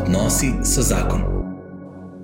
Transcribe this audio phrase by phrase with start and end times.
[0.00, 1.20] Odnosi so zakon.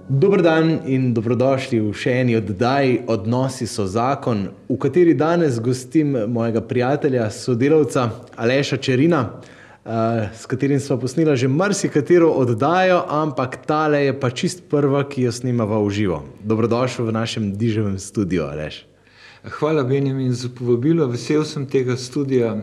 [0.08, 6.15] Dober dan in dobrodošli v še eni oddaji Odnosi so zakon, v kateri danes gostim
[6.33, 8.06] mojega prijatelja, sodelavca
[8.37, 14.65] Aleša Čerina, uh, s katerim smo posneli že marsikatero oddajo, ampak tale je pa čist
[14.71, 16.23] prva, ki jo snimava v živo.
[16.41, 18.87] Dobrodošel v našem diževem studiu, Aleš.
[19.61, 21.06] Hvala, Benjamin, za povabilo.
[21.12, 22.56] Vesel sem tega studia,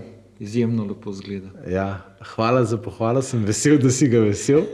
[0.43, 1.49] izjemno lepo zgleda.
[1.69, 2.01] Ja,
[2.35, 4.65] hvala za pohvalo, sem vesel, da si ga vesel.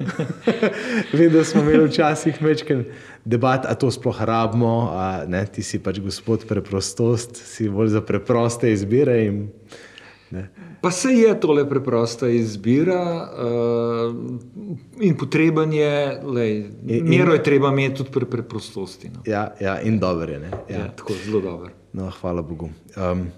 [1.17, 2.85] Vem, da smo imeli včasih večkrat
[3.25, 8.01] debat, a to sploh rabimo, a ne, ti si pač gospod preprostost, si bolj za
[8.01, 9.19] preproste izbire.
[9.27, 9.37] In,
[10.81, 14.15] pa se je tole preprosta izbira uh,
[15.05, 15.93] in potreben je,
[16.23, 16.55] lej,
[16.87, 19.13] in, mero je treba imeti tudi pri preprostosti.
[19.13, 19.21] No.
[19.29, 20.41] Ja, ja, in dobro je.
[20.41, 20.63] Ja.
[20.79, 21.69] Ja, tako zelo dobro.
[21.93, 22.69] No, hvala Bogu.
[22.97, 23.29] Um,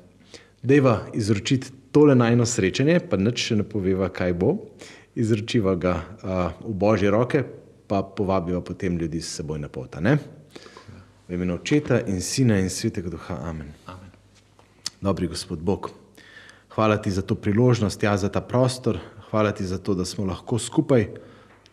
[0.63, 4.55] Deva izročiti tole najno srečanje, pa nič še ne poveva, kaj bo.
[5.15, 7.43] Izročiva ga uh, v božje roke,
[7.87, 9.95] pa povabiva potem ljudi s seboj na pot.
[11.27, 13.35] V imenu očeta in sina in svetega duha.
[13.43, 13.75] Amen.
[13.87, 14.11] Amen.
[15.01, 15.89] Dobri gospod Bog,
[16.75, 18.99] hvala ti za to priložnost, ja, za ta prostor,
[19.31, 21.07] hvala ti za to, da smo lahko skupaj,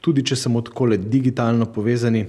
[0.01, 2.27] tudi če smo tako digitalno povezani.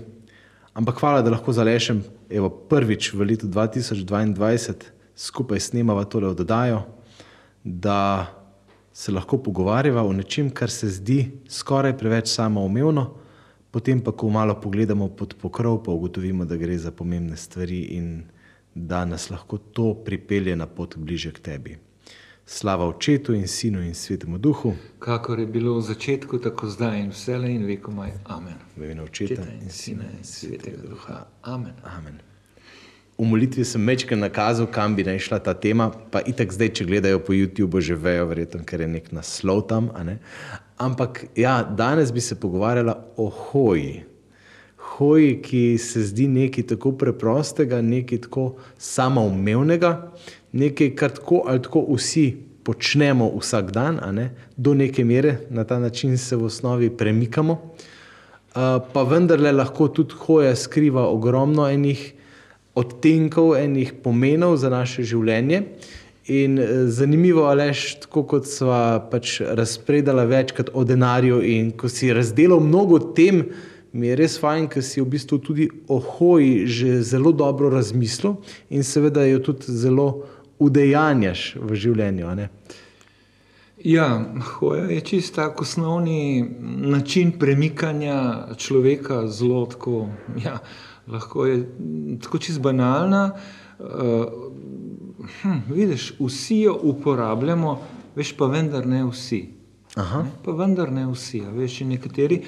[0.74, 6.84] Ampak hvala, da lahko zalešem, evo, prvič v letu 2022 skupaj snemava tole oddajo,
[7.70, 8.34] da
[8.94, 13.06] se lahko pogovarjava o nečem, kar se zdi skoraj preveč samoumevno,
[13.72, 18.24] potem pa, ko malo pogledamo pod pokrov, pa ugotovimo, da gre za pomembne stvari in
[18.76, 21.78] da nas lahko to pripelje na pot bliže k tebi.
[22.46, 24.74] Slava očetu in sinu in svetemu duhu.
[25.00, 28.12] Kakor je bilo v začetku, tako zdaj in vse in vekomaj.
[28.26, 28.58] Amen.
[28.78, 31.28] V imenu očeta in sina in svetega duha.
[31.44, 31.74] Amen.
[31.86, 32.20] Amen.
[33.20, 36.86] V molitvi sem večkrat nakazal, kam bi naj šla ta tema, pa itek zdaj, če
[36.88, 39.90] gledajo po YouTubu, že vejo, verjetno, ker je nek naslov tam.
[40.80, 44.06] Ampak ja, danes bi se pogovarjala o hoji.
[44.96, 48.46] Hoji, ki se zdi nekaj tako preprostega, nekaj tako
[48.80, 49.92] samoumevnega,
[50.56, 52.30] nekaj, kar tako ali tako vsi
[52.64, 54.30] počnemo vsak dan, ne?
[54.56, 57.54] do neke mere na ta način se v osnovi premikamo.
[57.54, 62.14] Uh, pa vendarle lahko tudi hoja skriva ogromno enih
[62.80, 65.64] odtenkov, enih pomenov za naše življenje.
[66.30, 66.60] In
[66.94, 67.74] zanimivo je,
[68.04, 73.48] tako kot smo pač razpredali večkrat o denarju, in ko si razdelil mnogo tem,
[73.92, 78.38] mi je res fajn, ker si v bistvu tudi o hoji že zelo dobro razmislil
[78.70, 80.10] in seveda jo tudi zelo
[80.60, 82.36] udejanjaš v življenju.
[82.38, 82.50] Ne?
[83.80, 84.06] Ja,
[84.60, 90.10] hoja je čist tako osnovni način premikanja človeka, zelo tako.
[90.44, 90.60] Ja,
[91.10, 91.64] lahko je
[92.22, 93.32] tako čist banalna.
[93.80, 94.26] Uh,
[95.42, 97.80] hm, vidiš, vsi jo uporabljamo,
[98.16, 99.46] veš pa vendar ne vsi.
[99.96, 100.24] Aha.
[100.24, 101.42] Ne, pa vendar ne vsi.
[101.56, 102.44] Veš, nekateri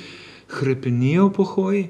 [0.51, 1.87] hrepenijo po hoji,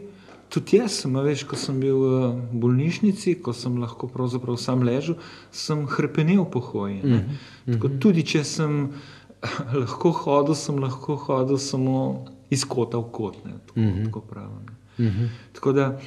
[0.50, 2.32] tudi jaz sem, veš, ko sem bil v
[2.62, 5.18] bolnišnici, ko sem lahko pravzaprav sam ležal,
[5.52, 7.02] sem hrepenil po hoji.
[7.04, 7.74] Mm -hmm.
[7.74, 8.92] Tako, tudi če sem
[9.82, 13.46] lahko hodil, sem lahko hodil samo iz kota v kot.
[13.46, 14.06] Ne, tako, mm -hmm.
[14.06, 14.66] tako pravim.
[14.98, 15.28] Mm -hmm.
[15.54, 16.00] Tako da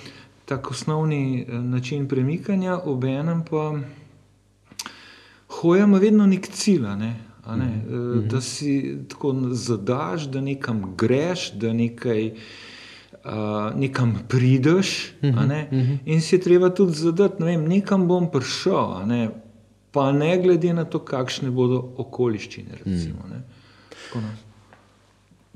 [0.44, 3.74] tako osnovni način premikanja, obenem pa
[5.48, 6.82] hoja ima vedno nek cilj.
[6.82, 7.16] Ne?
[7.46, 7.54] Ne?
[7.54, 8.26] Mm -hmm.
[8.28, 12.32] Da si tako zadaš, da nekam greš, da nekaj
[13.24, 15.68] uh, nekam prideš, uh -huh, ne?
[15.72, 15.98] uh -huh.
[16.04, 19.30] in si treba tudi zadati, ne vem, nekam bom prišel, ne?
[19.90, 22.70] pa ne glede na to, kakšne bodo okoliščine.
[22.84, 24.20] Recimo, uh -huh.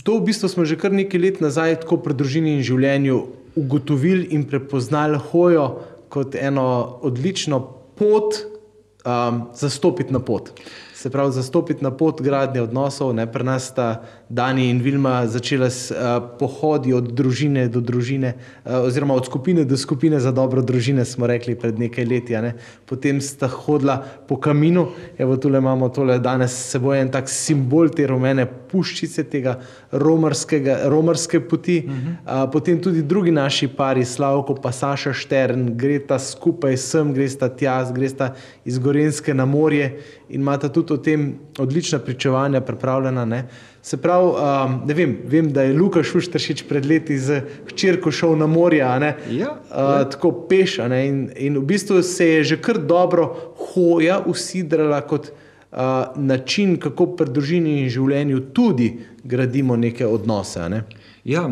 [0.03, 3.27] To v bistvu smo že kar nekaj let nazaj, tako pri družini in življenju,
[3.59, 7.61] ugotovili in prepoznali hojo kot eno odlično
[7.99, 10.51] pot um, za stopiti na pot
[10.99, 13.13] se pravi, zastopiti na pot gradnje odnosov.
[13.15, 18.33] Ne, pri nas sta Dani in Vilma začela s uh, pohodi od družine do družine,
[18.35, 22.35] uh, oziroma od skupine do skupine za dobro družine, smo rekli pred nekaj leti.
[22.43, 22.57] Ne.
[22.87, 24.89] Potem sta hodila po kaminu,
[25.19, 29.55] evo tukaj imamo tole danes s seboj en tak simbol te rumene puščice, tega
[29.93, 31.79] romarske poti.
[31.87, 32.43] Uh -huh.
[32.45, 37.29] uh, potem tudi drugi naši pari, Slavko pa Saša Štern, gre ta skupaj sem, gre
[37.29, 38.35] sta tja, gre sta
[38.65, 43.25] iz Gorenske na morje in imata tudi o tem odlična pričevanja, pripravljena.
[43.25, 43.49] Ne.
[43.83, 47.41] Se pravi, um, ne vem, vem, da je Luka Šuštršič pred leti z
[47.71, 50.79] hčerko šel na morje, ja, uh, tako peš.
[50.79, 53.35] In, in v bistvu se je že kar dobro
[53.73, 55.79] hoja usidrala kot uh,
[56.17, 60.69] način, kako pri družini in življenju tudi gradimo neke odnose.
[60.69, 60.85] Ne.
[61.25, 61.49] Ja,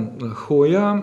[0.47, 1.03] hoja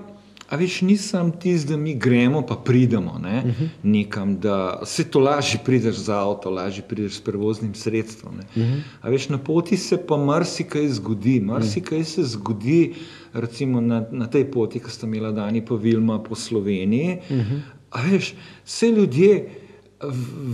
[0.54, 3.68] A veš, nisem tisti, da mi gremo, pa pridemo ne, uh -huh.
[3.84, 8.36] nekam, da se to lažje prideš z avto, lažje prideš s prevoznim sredstvom.
[8.36, 8.82] Uh -huh.
[9.02, 12.08] A veš, na poti se pa marsikaj zgodi, marsikaj uh -huh.
[12.08, 12.94] se zgodi,
[13.34, 17.18] recimo na, na tej poti, ki sta imela Dani pa Vilma po Sloveniji.
[17.30, 17.60] Uh -huh.
[17.90, 18.36] A veš,
[18.66, 19.50] vse ljudje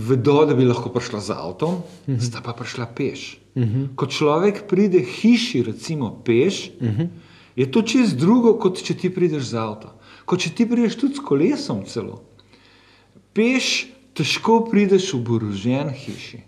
[0.08, 2.20] vedo, da bi lahko prišla z avtom, uh -huh.
[2.20, 3.38] sta pa prišla peš.
[3.54, 3.88] Uh -huh.
[3.94, 7.08] Ko človek pride hiši, recimo peš, uh -huh
[7.56, 9.96] je to čez drugo, kot če ti prideš z avtom.
[10.24, 12.22] Kot če ti prideš tudi s kolesom, celo.
[13.34, 16.42] Peš, težko prideš v oborožen hiši.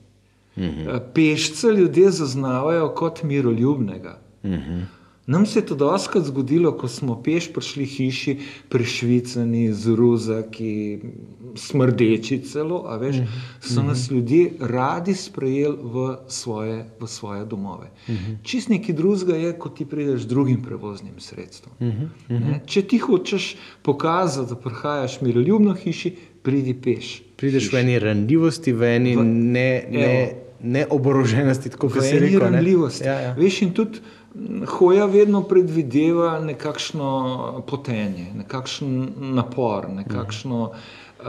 [0.57, 0.81] Uh mhm.
[0.87, 1.01] -huh.
[1.15, 4.19] Pešce ljudje zaznavajo kot miroljubnega.
[4.43, 4.61] Uh mhm.
[4.61, 5.02] -huh.
[5.27, 8.37] Nam se je to doskrat zgodilo, ko smo peš prišli hiši,
[8.69, 10.99] prešvicani, z ruzaki,
[11.55, 13.21] smrdeči celo, a veš,
[13.61, 17.91] so nas ljudje radi sprejeli v svoje, v svoje domove.
[18.43, 21.75] Čist nekaj drugega je, ko ti prideš z drugim prevoznim sredstvom.
[22.29, 22.61] Ne?
[22.67, 27.21] Če ti hočeš pokazati, da prihajaš miroljubno hiši, pridi peš.
[27.37, 27.77] Prideš hiši.
[27.77, 30.17] v eni ranljivosti, v eni v, ne, ne,
[30.63, 32.39] neoboroženosti, tako kot se reče.
[32.39, 33.05] Ranljivosti.
[33.05, 33.35] Ja, ja.
[33.39, 33.99] Veš, in tudi
[34.67, 41.27] Hoja vedno predvideva nekakšno potenje, nekakšen napor, nekakšno uh,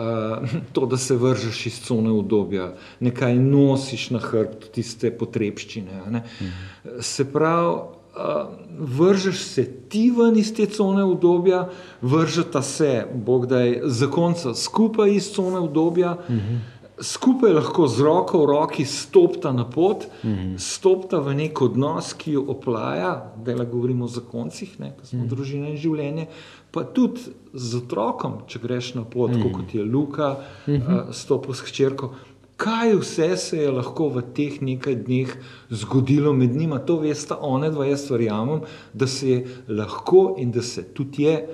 [0.73, 5.99] to, da se vržeš iz cone obdobja, nekaj nosiš na hrbtu, tiste potrebščine.
[6.07, 7.01] Mhm.
[7.01, 11.67] Se pravi, uh, vržeš se ti ven iz te cone obdobja,
[12.01, 16.17] vržeta se, bog da je zakonca skupaj iz cone obdobja.
[16.29, 20.57] Mhm skupaj lahko z roko v roki stopita na pot, mm -hmm.
[20.57, 25.19] stopita v nek odnos, ki jo oplaja, da le govorimo o zakoncih, ne, ki smo
[25.19, 25.29] mm -hmm.
[25.29, 26.27] družina in življenje.
[26.71, 27.21] Pa tudi
[27.53, 29.51] z otrokom, če greš na pot, mm -hmm.
[29.51, 30.37] kot je Luka,
[30.67, 31.07] mm -hmm.
[31.07, 32.11] uh, stopil s hčerko.
[32.55, 35.37] Kaj vse se je lahko v teh nekaj dneh
[35.69, 38.61] zgodilo med njima, to veste, one dva, jaz verjamem,
[38.93, 41.47] da se je lahko in da se tudi je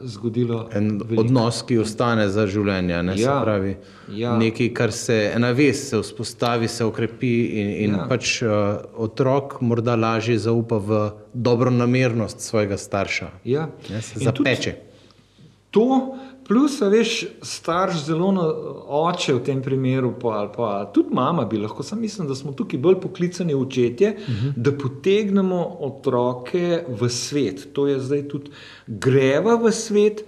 [0.00, 0.68] zgodilo.
[0.72, 3.02] En odnos, ki ostane za življenje.
[3.06, 3.76] Ne, ja, pravi,
[4.16, 4.34] ja.
[4.40, 8.06] Nekaj, kar se ena vez se vzpostavi, se okrepi in, in ja.
[8.10, 8.52] pač uh,
[8.96, 11.00] otrok morda lažje zaupa v
[11.34, 13.30] dobro namernost svojega starša.
[13.44, 13.68] Ja.
[13.90, 14.76] Ne, se zapeče.
[15.70, 16.16] To,
[16.50, 18.42] Plus, veš, starš zelo na
[18.86, 21.84] oče v tem primeru, pa, pa tudi mama bi lahko.
[21.86, 24.48] Sam mislim, da smo tukaj bolj poklicani očetje, uh mhm.
[24.48, 24.52] -huh.
[24.56, 27.68] da potegnemo otroke v svet.
[27.72, 28.50] To je zdaj tudi
[28.86, 30.24] greva v svet.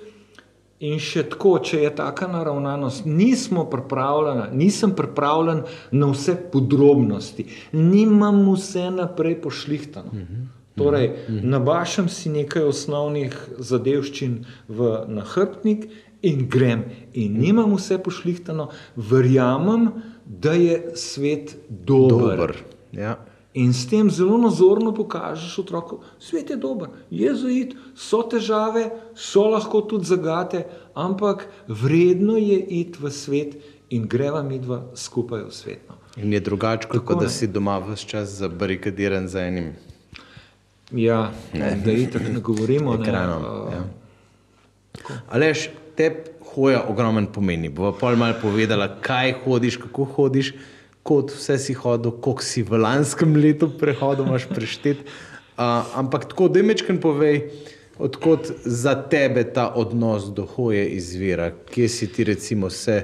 [0.78, 8.54] In še tako, če je taka naravnanost, nismo pripravljeni, nisem pripravljen na vse podrobnosti, nimam
[8.54, 10.08] vse naprej pošlihtano.
[10.12, 10.34] Uh mhm.
[10.34, 10.46] -huh.
[10.76, 11.50] Torej, mhm.
[11.50, 15.88] nabašam si nekaj osnovnih zadevščin v nahrbtnik
[16.22, 19.90] in grem, in nimam vse pošlihtano, verjamem,
[20.26, 22.36] da je svet dober.
[22.36, 22.56] dober.
[22.92, 23.18] Ja.
[23.54, 29.44] In s tem zelo nazorno pokažeš otroku, da svet je dober, jezuit, so težave, so
[29.52, 30.64] lahko tudi zagate,
[30.94, 33.56] ampak vredno je iti v svet
[33.90, 35.84] in greva mi dva skupaj v svet.
[35.88, 36.00] No.
[36.16, 39.72] In je drugače, kot da si doma vse čas zabarikadiran za enim.
[40.92, 41.76] Ja, ne.
[41.84, 42.94] da je tako, ne govorimo.
[42.94, 45.18] Ekranom, ne, uh, ja.
[45.28, 46.10] Alež, te
[46.54, 47.68] hoja ogromen pomeni.
[47.68, 50.52] Bova pol malo povedala, kaj hodiš, kako hodiš,
[51.02, 55.04] kot vse si hodil, koliko si v lanskem letu prehodil, imaš preštet.
[55.52, 57.50] Uh, ampak tako, da mečken povej,
[57.98, 63.02] odkot za tebe ta odnos do hoje izvira, kje si ti recimo se,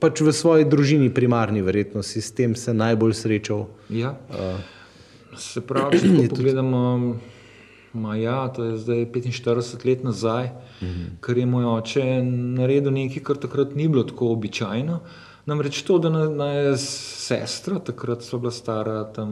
[0.00, 3.66] pač v svoji družini primarni verjetno si s tem se najbolj srečal.
[3.90, 4.16] Ja.
[4.30, 6.82] Uh, se pravi, če pogledamo.
[7.92, 11.06] Ma ja, to je zdaj 45 let nazaj, mm -hmm.
[11.20, 15.00] ker je moj oče naredil nekaj, kar takrat ni bilo tako običajno.
[15.46, 19.28] Namreč to, da na, je sestra, takrat so bila stara tam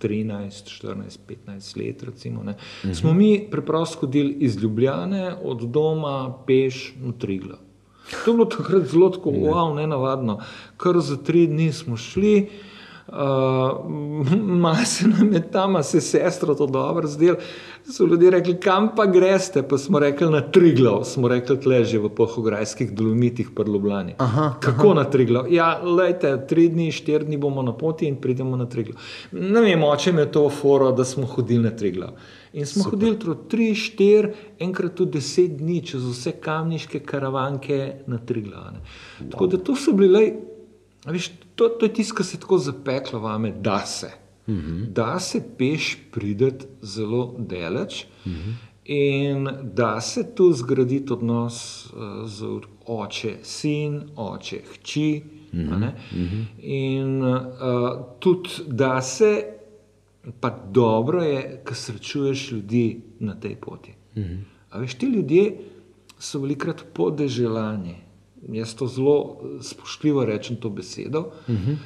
[0.00, 2.94] 13, 14, 15 let, recimo, mm -hmm.
[2.94, 7.58] smo mi preprosto hodili iz Ljubljane od doma peš v Trigla.
[8.24, 10.40] To je bilo takrat zelo tako, wow, ne navadno.
[10.76, 12.48] Kar za tri dni smo šli.
[13.08, 13.14] Uh,
[14.62, 17.34] Malo se nam je tam, se sestra to dobro zdel.
[17.92, 22.08] So ljudje rekli, kam pa greste, pa smo rekli na Triglav, smo rekli tleže v
[22.08, 24.14] pohograjskih dolomitih prlobljani.
[24.60, 24.94] Kako aha.
[24.94, 25.52] na Triglav?
[25.52, 29.00] Ja, lejte, tri dni, štiri dni bomo na poti in pridemo na Triglav.
[29.32, 32.12] Ne vem, oče me to foro, da smo hodili na Triglav.
[32.52, 32.98] In smo Super.
[32.98, 38.64] hodili tri, štiri, enkrat tudi deset dni čez vse kamniške karavanke na Triglav.
[38.68, 39.30] Wow.
[39.30, 40.34] Tako da to so bili,
[41.06, 44.10] veš, to, to je tisto, kar se tako zapeklo vame, da se.
[44.46, 44.70] Uh mhm.
[44.70, 44.92] -huh.
[44.92, 48.38] Da se peš prideti zelo daleč uh mhm.
[48.38, 48.54] -huh.
[48.84, 52.44] in da se tu zgradi odnos uh, z
[52.86, 55.22] oče, sin, oče, hči.
[55.52, 55.74] Uh -huh.
[55.76, 56.44] uh -huh.
[56.62, 57.38] In uh,
[58.18, 59.44] tudi da se,
[60.40, 63.94] pa dobro je, ko srečuješ ljudi na tej poti.
[64.14, 64.38] Uh -huh.
[64.70, 65.58] A veš, ti ljudje
[66.18, 68.07] so velikrat podeželani.
[68.48, 71.20] Jaz to zelo eh, spoštljivo rečem, to besedo.
[71.48, 71.76] Uh -huh.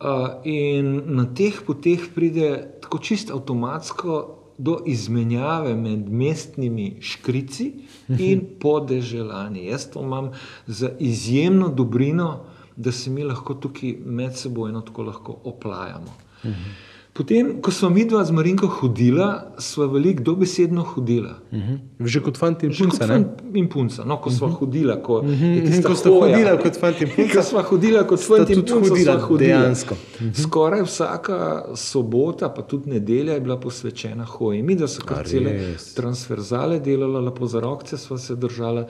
[0.00, 7.72] uh, in na teh poteh pride tako čist avtomatsko do izmenjave med mestnimi škrici
[8.18, 9.66] in podeželani.
[9.66, 10.30] Jaz to imam
[10.66, 12.44] za izjemno dobrino,
[12.76, 16.14] da se mi lahko tukaj med seboj tako lahko oplajamo.
[16.44, 16.91] Uh -huh.
[17.12, 21.34] Potem, ko smo mi dva z Marinko hodila, smo veliko dobesedno hodila.
[21.50, 21.72] Uh mhm.
[21.72, 22.06] -huh.
[22.06, 23.06] Že kot fant in punca.
[23.06, 24.04] Fant in punca.
[24.04, 24.58] No, ko smo uh -huh.
[24.58, 25.82] hodila, ko, uh -huh.
[25.82, 27.32] ko smo hodila kot fant in punca.
[27.36, 29.38] Ko smo hodila kot fant in punca, hodila, hodila.
[29.38, 29.94] dejansko.
[29.94, 30.42] Uh -huh.
[30.42, 34.62] Skoraj vsaka sobota, pa tudi nedelja, je bila posvečena hoji.
[34.62, 38.84] Mi, da so kar cele transverzale delali, lepo za rokce smo se držali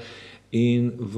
[0.53, 1.17] in v,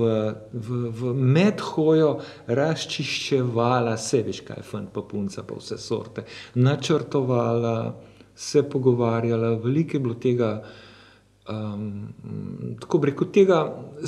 [0.53, 6.23] v, v medhojo razčiščevala, se veš, kaj fant, pa punca, pa vse sorte,
[6.55, 7.95] načrtovala,
[8.35, 10.57] se pogovarjala, veliko je bilo tega.
[11.45, 12.14] Um,
[12.81, 13.59] tako reko, tega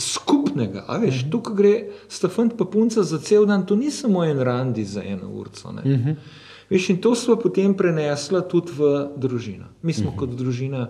[0.00, 1.30] skupnega, a veš, mm -hmm.
[1.30, 1.75] tukaj gre
[2.09, 5.73] Stefan pa punca za cel dan, to ni samo en randi za eno urco.
[5.73, 6.14] Mm -hmm.
[6.71, 9.64] Veš, in to smo potem prenesli tudi v družino.
[9.83, 10.18] Mi smo mm -hmm.
[10.18, 10.88] kot družina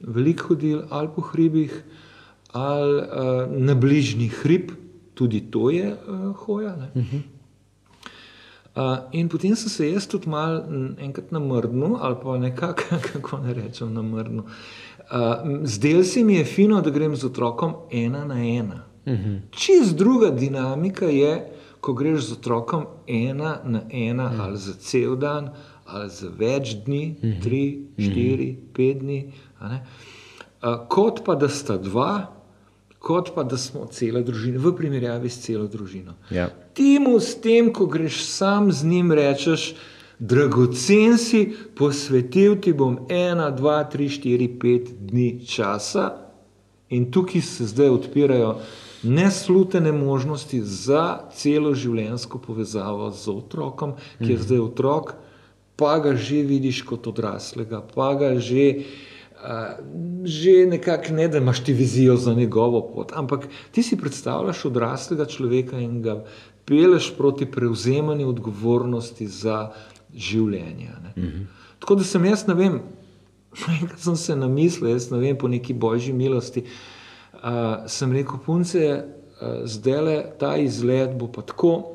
[0.00, 1.84] veliko hodili ali po hribih,
[2.54, 4.70] ali uh, na bližnji hrib,
[5.14, 6.76] tudi to je uh, hoja.
[6.94, 7.20] Uh -huh.
[8.76, 10.64] uh, in potem sem se jaz tudi malo
[10.98, 12.82] enkrat namrnil, ali pa nekako,
[13.12, 14.42] kako ne rečem, namrnil.
[14.42, 18.84] Uh, zdel se mi je fino, da grem z otrokom ena na ena.
[19.06, 19.40] Uh -huh.
[19.50, 24.40] Čez druga dinamika je, ko greš z otrokom ena na ena, uh -huh.
[24.40, 25.50] ali za cel dan,
[25.86, 27.42] ali za več dni, uh -huh.
[27.42, 28.72] tri, štiri, uh -huh.
[28.72, 29.32] pet dni.
[29.60, 32.33] Uh, kot pa da sta dva,
[33.04, 36.16] kot pa da smo cela družina, v primerjavi s celo družino.
[36.32, 36.48] Ja.
[36.74, 39.74] Ti mu s tem, ko greš sam z njim, rečeš,
[40.18, 41.44] dragocen si,
[41.76, 46.08] posvetil ti bom ena, dva, tri, štiri, pet dni časa,
[46.94, 48.54] in tukaj se zdaj odpirajo
[49.04, 54.44] neslutene možnosti za celo življenjsko povezavo z otrokom, ki je mhm.
[54.46, 55.14] zdaj otrok,
[55.76, 58.86] pa ga že vidiš kot odraslega, pa ga že
[60.24, 65.24] že nekako ne, da imaš ti vizijo za njegovo pot, ampak ti si predstavljaš odraslega
[65.24, 66.24] človeka in ga
[66.64, 69.72] peleš proti prevzemanju odgovornosti za
[70.14, 70.90] življenje.
[71.16, 71.46] Mm -hmm.
[71.78, 72.80] Tako da sem jaz, ne vem,
[73.80, 76.64] enkrat sem se namislil, jaz ne vem, po neki božji milosti.
[77.34, 77.40] Uh,
[77.86, 79.04] sem rekel, punce,
[79.40, 81.94] uh, zdaj le ta izgled bo pa tako,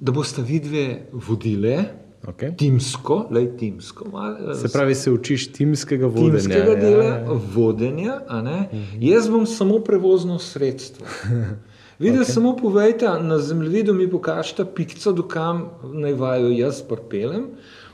[0.00, 2.03] da boste vidve vodile.
[2.26, 2.56] Okay.
[2.56, 6.30] Timsko, lej, timsko mal, se pravi, se učiš timskega vodenja.
[6.30, 7.40] Timskega ja, dela ja, ja.
[7.54, 8.66] vodenja, -huh.
[9.00, 11.06] jaz bom samo prevozno sredstvo.
[11.98, 12.32] Vidite, okay.
[12.32, 17.46] samo povejte, na zemljevidu mi pokažite pico, dokam naj vajo jaz prpelem.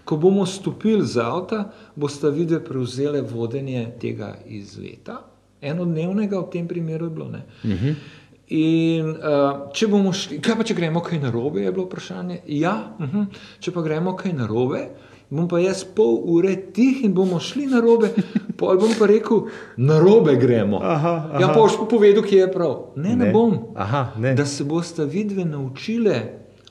[0.04, 5.20] Ko bomo stopili z avta, boste videli prevzele vodenje tega izleta.
[5.60, 7.26] Enodnevnega v tem primeru je bilo.
[7.26, 7.34] Uh
[7.64, 7.94] -huh.
[8.50, 12.40] In uh, če bomo šli, kaj pa če gremo kaj narobe, je bilo vprašanje.
[12.46, 13.18] Ja, uh mhm.
[13.18, 13.26] -huh.
[13.60, 14.88] če pa gremo kaj narobe,
[15.30, 18.10] bom pa jaz pol ure tih in bomo šli narobe,
[18.58, 20.80] pol bom pa rekel, narobe gremo.
[20.82, 21.40] Aha, aha.
[21.40, 22.92] Ja, pa boš pa povedal, kje je prav.
[22.96, 23.58] Ne, ne, ne bom.
[23.76, 24.34] Aha, ne.
[24.34, 26.22] Da se boste vidve naučile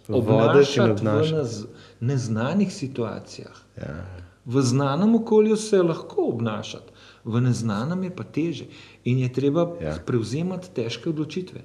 [0.07, 1.65] obnašati v nez,
[1.99, 3.55] neznanih situacijah.
[3.77, 4.05] Ja.
[4.45, 6.91] V znanem okolju se lahko obnašati,
[7.29, 8.65] v neznanem je pa teže
[9.05, 9.93] in je treba ja.
[10.05, 11.61] prevzemati težke odločitve.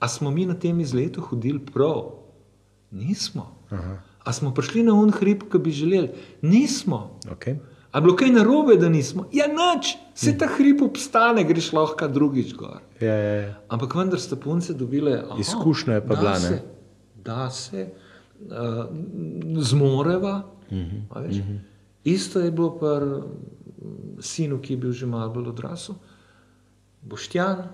[0.00, 2.16] A smo mi na tem izletu hodili prav?
[2.90, 3.52] Nismo.
[3.70, 4.00] Aha.
[4.24, 6.10] A smo prišli na un hrib, ki bi želeli?
[6.42, 7.18] Nismo.
[7.26, 7.58] Okay.
[7.92, 9.26] A bilo kaj narobe, da nismo?
[9.32, 12.80] Ja, noč, se ta hrib obstane, greš lahko drugič gor.
[13.00, 13.54] Ja, ja, ja.
[13.68, 16.62] Ampak vendar ste punce dobile izkušnje, pa da se,
[17.24, 18.86] da se uh,
[19.60, 20.42] zmoreva.
[20.70, 21.58] Uh -huh, uh -huh.
[22.04, 23.22] Isto je bilo pri
[24.22, 25.94] sinu, ki je bil že malo bolj odrasel
[27.02, 27.68] boštjan,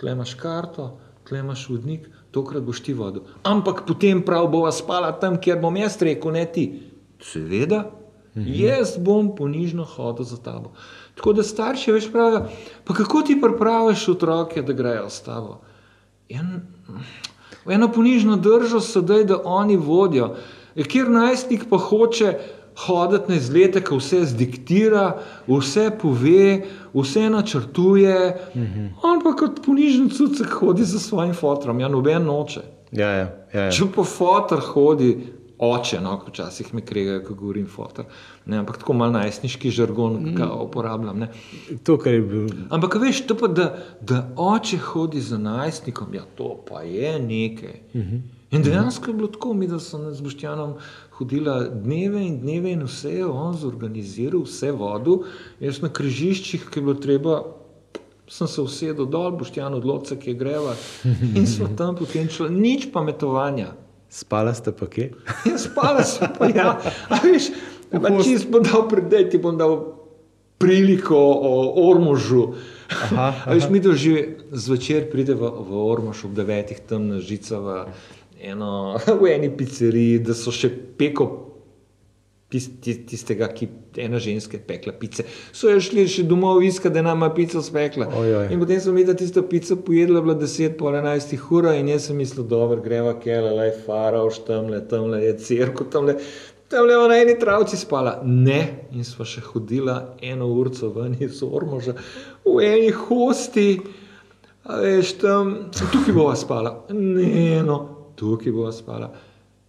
[0.00, 0.98] tle imaš karto,
[1.28, 3.24] tle imaš vodnik, tokrat boš ti vodil.
[3.42, 6.64] Ampak potem prav bova spala tam, kjer bom jaz rekel, ne ti.
[7.24, 7.84] Seveda,
[8.36, 8.48] mhm.
[8.60, 10.74] jaz bom ponižno hodil za tabo.
[11.16, 12.48] Tako da starši več pravijo,
[12.84, 15.60] pa kako ti pripraviš otroke, da grejo s tabo?
[16.28, 16.60] En,
[17.70, 20.34] eno ponižno držo sedaj, da oni vodijo.
[20.74, 22.32] Ker najstnik pa hoče
[22.76, 26.64] hoditi na izlete, ko vse zdiktira, vse pove,
[26.94, 28.36] vse načrtuje.
[28.54, 28.88] Mm -hmm.
[29.02, 32.60] On pa kot ponižen cucek hodi za svojim fotom, ja, noben noče.
[32.92, 33.70] Ja, ja, ja, ja.
[33.70, 35.16] Če pa fotor hodi,
[35.58, 38.04] oče, no, včasih mi kregajo, ko govorim fotor.
[38.46, 41.18] Ne, ampak tako malo najstniški žargon, ki ga uporabljam.
[41.18, 41.28] Ne.
[41.82, 42.48] To, kar je bil.
[42.70, 47.80] Ampak veš, to pa, da, da oče hodi za najstnikom, ja, to pa je nekaj.
[47.94, 48.20] Mm -hmm.
[48.54, 50.74] In dejansko je bilo tako, mi, da sem z Boštjanom
[51.18, 55.22] hodila dneve in dneve in vse je on zorganiziral, vse vodo.
[55.60, 57.42] Jaz na križiščih, ki je bilo treba
[58.24, 60.72] Sem se usedel dol, boštjan odločil, ki je greva
[61.36, 63.74] in smo tam potem šli, nič pametovanja.
[64.08, 65.10] Spala ste pa kje?
[65.44, 66.78] Ja, spala sem pa ja.
[67.12, 67.50] A veš,
[67.92, 69.76] pa čist bom dal predaj, ti bom dal
[70.56, 72.54] priliko o Ormožu.
[72.88, 77.18] Aha, A Veš, mi to že zvečer pride v, v Ormož ob devetih tam na
[77.20, 77.68] žica v,
[78.44, 81.30] eno, v eni pizzeriji, da so še peko
[82.52, 85.24] tis- tis- tistega, ki ena ženska je pekla pice.
[85.52, 88.06] So jo šli še domov iskati, da nam je pico spekla.
[88.06, 88.48] Ojoj.
[88.54, 92.08] In potem smo mi da tisto pico pojedli, bila 10 po 11 ura in jaz
[92.10, 96.18] sem mislil, dobro, greva kele, laj faraoš, tamle, tamle je cirko, tamle.
[96.68, 101.42] Tam le na eni travci spala, ne, in sva še hodila eno urco ven iz
[101.44, 101.92] Ormoža,
[102.42, 103.76] v eni hosti,
[104.64, 109.12] veš, tam, tukaj bova spala, ne, no, tukaj bova spala.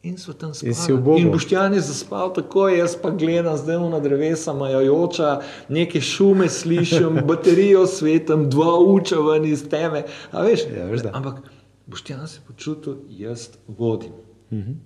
[0.04, 0.74] In so tam spali.
[1.18, 1.18] In.
[1.18, 7.20] In Boštjan je zaspal tako, jaz pa gledam zdaj na drevesa, majajoča, neke šume slišim,
[7.28, 10.04] baterijo svetem, dva uča ven iz teme.
[10.32, 11.12] A veš, Ja, veš da.
[11.14, 11.42] ampak
[11.88, 14.12] Boštjan se je počutil, jaz vodim.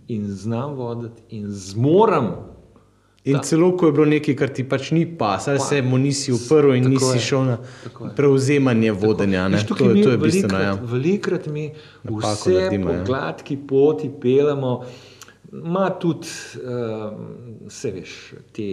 [0.08, 2.32] In znam voditi, in zmorem.
[3.26, 3.40] In Da.
[3.42, 6.32] celo, ko je bilo nekaj, kar ti pač ni pas, ali Pa- se mu nisi
[6.32, 7.22] uprl in Tako nisi je.
[7.22, 8.12] šel na Tako je.
[8.16, 9.48] prevzemanje vodenja.
[9.48, 9.60] ne.
[9.60, 10.48] To, mi to je bistveno.
[10.50, 10.74] velikokrat- Ja.
[10.84, 11.72] Velikokrat mi
[12.04, 13.04] Napako vse naredimo, po ja.
[13.04, 14.84] gladki poti pelemo.
[15.52, 17.16] Ma tudi, um,
[17.68, 18.12] vse veš,
[18.52, 18.66] te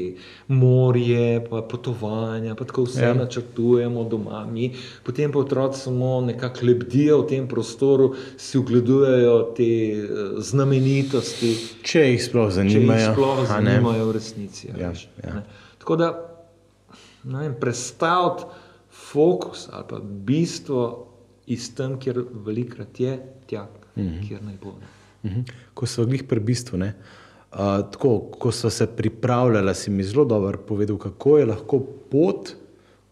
[0.48, 3.08] morje, pa potovanja, pa tako vse Ja.
[3.08, 3.14] ja.
[3.14, 4.44] načrtujemo doma.
[4.46, 10.08] Mi, potem pa otroci samo nekako lebdijo v tem prostoru, si ogledujejo te uh,
[10.40, 13.12] znamenitosti, Če jih sploh če jih zanimajo.
[13.12, 14.68] sploh zanimajo v resnici.
[14.70, 15.34] Ja, veš, ja.
[15.34, 15.42] ne.
[15.78, 16.10] Tako da,
[17.24, 18.44] ne vem, prestaviti
[18.90, 21.06] fokus ali pa bistvo
[21.46, 23.16] iz tam, kjer velikrat je,
[23.46, 23.64] tja,
[23.96, 24.20] Mhm.
[24.28, 24.74] kjer naj bo.
[24.76, 24.95] Ne.
[25.26, 25.40] Mhm.
[25.74, 26.94] Ko smo bili pri bistvu, ne,
[27.52, 27.58] uh,
[27.92, 31.80] tako, ko smo se pripravljali, si mi zelo dobro povedal, kako je lahko
[32.10, 32.54] pot.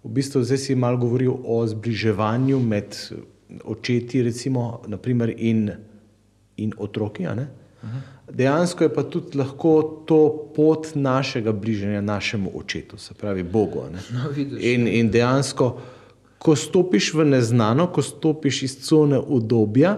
[0.04, 2.96] V bistvu zdaj si malo govoril o zbliževanju med
[3.64, 5.70] očeti recimo, naprimer, in,
[6.56, 7.26] in otroki.
[7.26, 7.48] a ne.
[8.30, 13.82] Dejansko je pa tudi lahko to pot našega bližanja našemu očetu, se pravi Bogu.
[14.12, 14.64] No, vidiš.
[14.64, 15.80] In, in dejansko,
[16.38, 19.96] ko stopiš v neznano, ko stopiš iz cone udobja,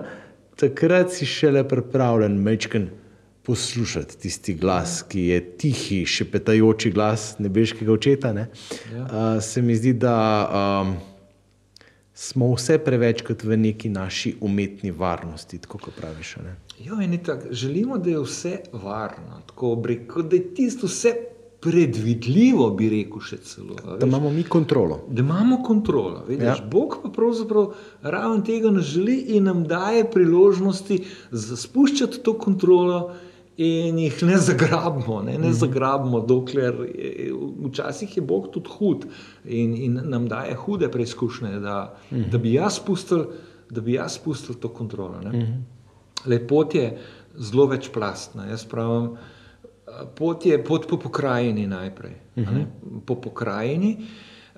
[0.57, 2.89] takrat si šele pripravljen mečken
[3.43, 8.33] poslušati tisti glas, ki je tihi, šepetajoči glas nebeškega očeta.
[8.33, 8.49] Ne?
[8.95, 9.03] Ja.
[9.03, 10.17] Uh, se mi zdi, da
[10.83, 10.97] um,
[12.15, 16.37] smo vse prevečkrat v neki naši umetni varnosti, tako kot praviš.
[16.43, 16.57] Ne?
[16.83, 21.15] Jo, in tak, želimo, da je vse varno, tako rekel, da je tisto vse
[21.67, 23.75] predvidljivo, bi rekel še celo.
[23.83, 24.07] Da veš.
[24.07, 25.01] imamo mi kontrolo.
[25.11, 26.23] Da imamo kontrolo.
[26.29, 26.69] Vidiš, Ja.
[26.71, 31.01] Bog pa pravzaprav raven tega ne želi in nam daje priložnosti
[31.31, 33.01] za spuščati to kontrolo
[33.57, 35.23] in jih ne zagrabimo.
[35.23, 37.33] Ne, ne zagrabimo, dokler je,
[37.67, 39.07] včasih je Bog tudi hud
[39.45, 41.79] in, in nam daje hude preizkušnje, da,
[42.11, 43.27] da bi jaz spustil,
[43.71, 45.19] da bi jaz spustil to kontrolo.
[45.25, 45.65] Ne.
[46.27, 46.91] Lepot je
[47.39, 48.47] zelo večplastna.
[48.53, 49.17] Jaz pravim,
[50.17, 52.15] pot je pot po pokrajini najprej.
[52.37, 52.67] Uh -huh.
[53.07, 53.97] Po pokrajini.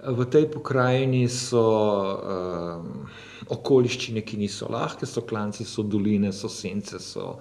[0.07, 3.09] V tej pokrajini so um,
[3.49, 7.39] okoliščine, ki niso lahke, so klanci, so doline, so sence, so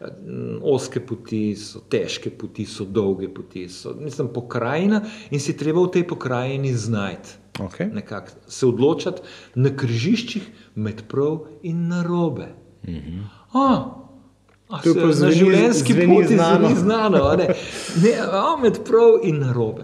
[0.00, 3.68] um, oske poti, so težke poti, so dolge poti.
[3.68, 7.28] So, mislim, pokrajina in si treba v tej pokrajini znajti.
[7.58, 7.92] Okay.
[7.92, 9.22] Nekako se odločati
[9.54, 12.54] na križiščih med prav in narobe.
[12.82, 13.22] Uh -huh.
[13.52, 14.05] A, a
[14.68, 16.68] To je pa na zveni- življenjski zveni poti znano.
[16.68, 17.36] zveni znano.
[17.36, 17.46] Ne?
[18.02, 18.12] Ne,
[18.62, 19.82] med prav in narobe.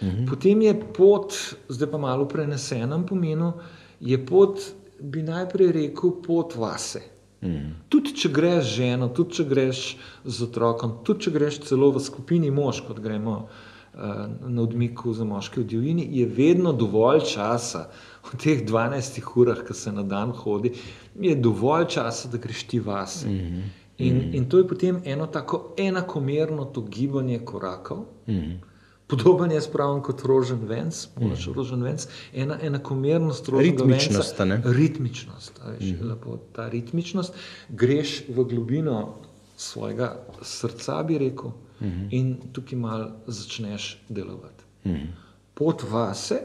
[0.00, 0.28] Uh -huh.
[0.28, 1.34] Potem je pot,
[1.68, 3.52] zdaj pa malo v prenesenem pomenu,
[4.00, 4.60] je pot,
[5.00, 7.00] bi najprej rekel, pot vase.
[7.42, 7.74] Mm.
[7.88, 12.00] Tudi če greš z ženo, tudi če greš z otrokom, tudi če greš celo v
[12.00, 14.00] skupini mož, kot gremo uh,
[14.46, 17.88] na odmiku za moške v divjini, je vedno dovolj časa,
[18.22, 20.72] v teh 12 urah, ki se na dan hodi,
[21.20, 23.28] je dovolj časa, da greš ti vase.
[23.28, 23.81] Mm -hmm.
[23.98, 27.98] In, in to je potem eno tako enakomerno to gibanje korakov.
[28.26, 28.58] Mm -hmm.
[29.06, 31.52] Podoben je spravljen kot rožen venc, moraš mm.
[31.52, 34.54] rožen venc, ena enakomernost rožnega Ritmičnost, a ne?
[34.54, 34.72] venca.
[34.72, 36.06] Ritmičnost, a veš, mm.
[36.08, 37.34] lepo, ta ritmičnost,
[37.68, 39.14] greš v globino
[39.56, 41.50] svojega srca, bi rekel,
[41.80, 42.06] mm -hmm.
[42.10, 44.64] in tukaj malo začneš delovati.
[44.84, 45.06] Mm -hmm.
[45.54, 46.40] Pot vase,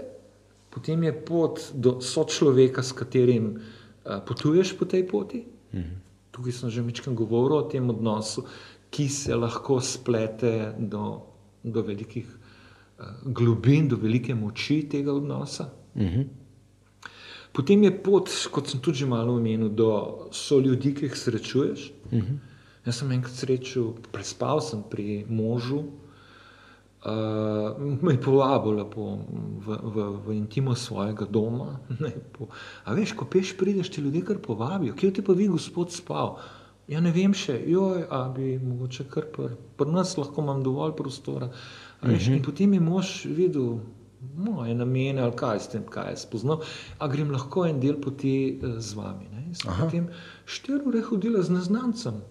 [0.70, 5.46] potem je pot do sočloveka, s katerim uh, potuješ po tej poti.
[5.74, 6.07] Mm -hmm.
[6.38, 8.46] Tukaj sem že večkrat govoril o tem odnosu,
[8.94, 11.26] ki se lahko splete do,
[11.64, 15.72] do velikih uh, globin, do velike moči tega odnosa.
[15.96, 16.28] Mm -hmm.
[17.52, 21.92] Potem je pot, kot sem tudi malo omenil, do so ljudi, ki jih srečuješ.
[22.12, 22.38] Uh -huh.
[22.86, 25.84] Jaz sem enkrat srečal, prespal sem pri možu,
[27.06, 29.20] Uh, me je povabil lepo
[29.62, 31.78] v, v, v intimo svojega doma.
[32.02, 32.50] Ne, po,
[32.84, 36.40] a veš, ko peš, prideš ti ljudje, kar povabijo, kje ti pa vi, gospod, spal.
[36.90, 40.96] Ja, ne vem še, joj, a bi mogoče kar pri pr nas lahko imam dovolj
[40.98, 41.52] prostora.
[42.02, 42.38] A veš, uh -huh.
[42.38, 43.80] In potem je mož videl
[44.36, 46.62] moje namene ali kaj s tem, kaj je spoznal,
[47.00, 49.30] a grem lahko en del poti uh, z vami.
[49.32, 49.46] Ne.
[49.48, 50.10] In sem potem
[50.46, 52.22] štiri ure hodila z neznancem.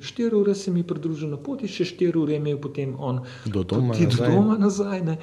[0.00, 3.62] Štiri ure se mi pridružil na poti, še štiri ure je imel potem on Do
[3.62, 4.30] doma do nazaj.
[4.30, 5.02] doma nazaj.
[5.02, 5.18] Ne?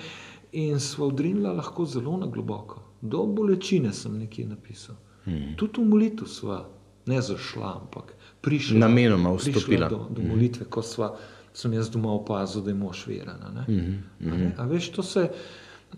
[0.54, 2.82] In sva odrinila lahko zelo na globoko.
[3.02, 4.96] Do bolečine sem nekje napisal.
[5.26, 5.54] Hmm.
[5.58, 6.64] Tudi v molitvu sva
[7.06, 8.80] ne zašla, ampak prišla.
[8.80, 9.90] Namenoma prišla vstopila.
[9.90, 11.14] Do, do molitve, ko sva,
[11.54, 13.50] sem jaz doma opazil, da je mož verjena.
[13.54, 13.64] Ne?
[13.68, 13.98] Hmm.
[14.32, 14.52] A, ne?
[14.58, 15.30] A veš, to se.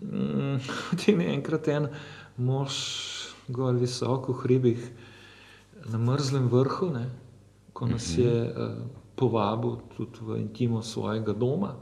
[0.02, 0.58] Mm,
[0.90, 1.88] Potem je enkrat en
[2.36, 2.72] mož,
[3.48, 4.82] gor visoko v hribih,
[5.86, 7.06] na mrzlem vrhu, ne,
[7.76, 8.72] ko nas je uh,
[9.16, 11.74] povabil tudi v intimo svojega doma.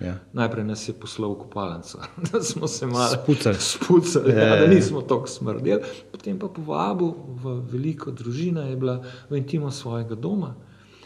[0.00, 0.14] Ja.
[0.32, 2.00] Najprej nas je poslal v kopalnico,
[2.32, 3.56] da smo se malo Spucali.
[3.60, 4.70] spucali Ja, ja, ja, da ja.
[4.70, 5.82] nismo tako smrdeli.
[6.12, 7.12] Potem pa povabil
[7.44, 10.54] v veliko družino, je bila v intimo svojega doma.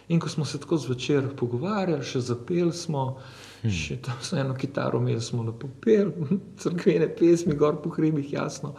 [0.09, 3.19] In ko smo se tako zvečer pogovarjali, še zapeli smo,
[3.63, 3.75] hmm.
[3.75, 8.77] še tam so eno kitaro imeli, smo lepo peli, crkvene pesmi, gor po hribih, jasno.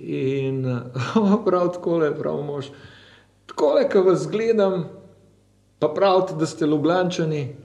[0.00, 2.72] In uh, prav tako je, prav mož.
[3.52, 4.84] Tako ko vas gledam,
[5.78, 7.56] pa pravite, da ste ljubljančani.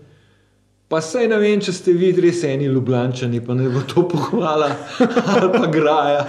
[0.88, 4.70] Pa sej ne vem, če ste vi res eni ljubljančani, pa ne bo to pohvala
[5.34, 6.22] ali pa graja.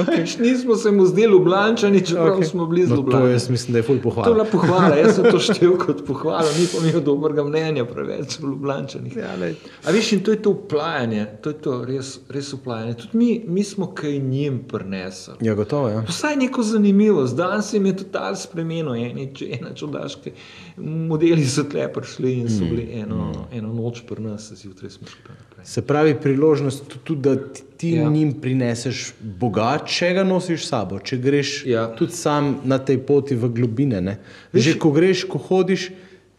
[0.00, 0.24] Okay.
[0.40, 2.48] Nismo se mu zdeli ljubljančani, čeprav okay.
[2.48, 4.80] smo bili No, to jaz mislim, da je ful To je bila pohvala.
[4.80, 9.16] pohvala, jaz sem to štel kot pohvalo, ni pa imel dobrega mnenja preveč o ljubljančanih.
[9.16, 9.54] Ja, lej.
[9.84, 12.94] A veš, in to je to uplajanje, to je to res, res uplajanje.
[13.02, 15.36] Tudi mi, mi smo kaj njim prinesli.
[15.44, 15.92] Ja, gotovo.
[15.92, 16.06] Ja.
[16.08, 20.32] Vsaj neko zanimivost, danes se jim je total spremenil, eni, če ena čudaške
[20.76, 25.20] modeli so tle prišli in so bili eno, eno noč pri nas, zjutraj smo šli
[25.28, 25.64] naprej.
[25.66, 27.36] Se pravi, priložnost tudi, da
[27.76, 28.10] ti, Ja.
[28.10, 31.86] njim prineseš Boga, če ga nosiš s sabo, če greš Ja.
[31.96, 34.00] tudi sam na tej poti v globine.
[34.00, 34.18] Ne?
[34.54, 35.90] Že ko greš, ko hodiš,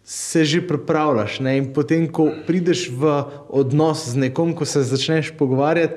[0.04, 1.40] se že pripravljaš.
[1.40, 1.58] Ne?
[1.58, 5.94] In potem, ko prideš v odnos z nekom, ko se začneš pogovarjati,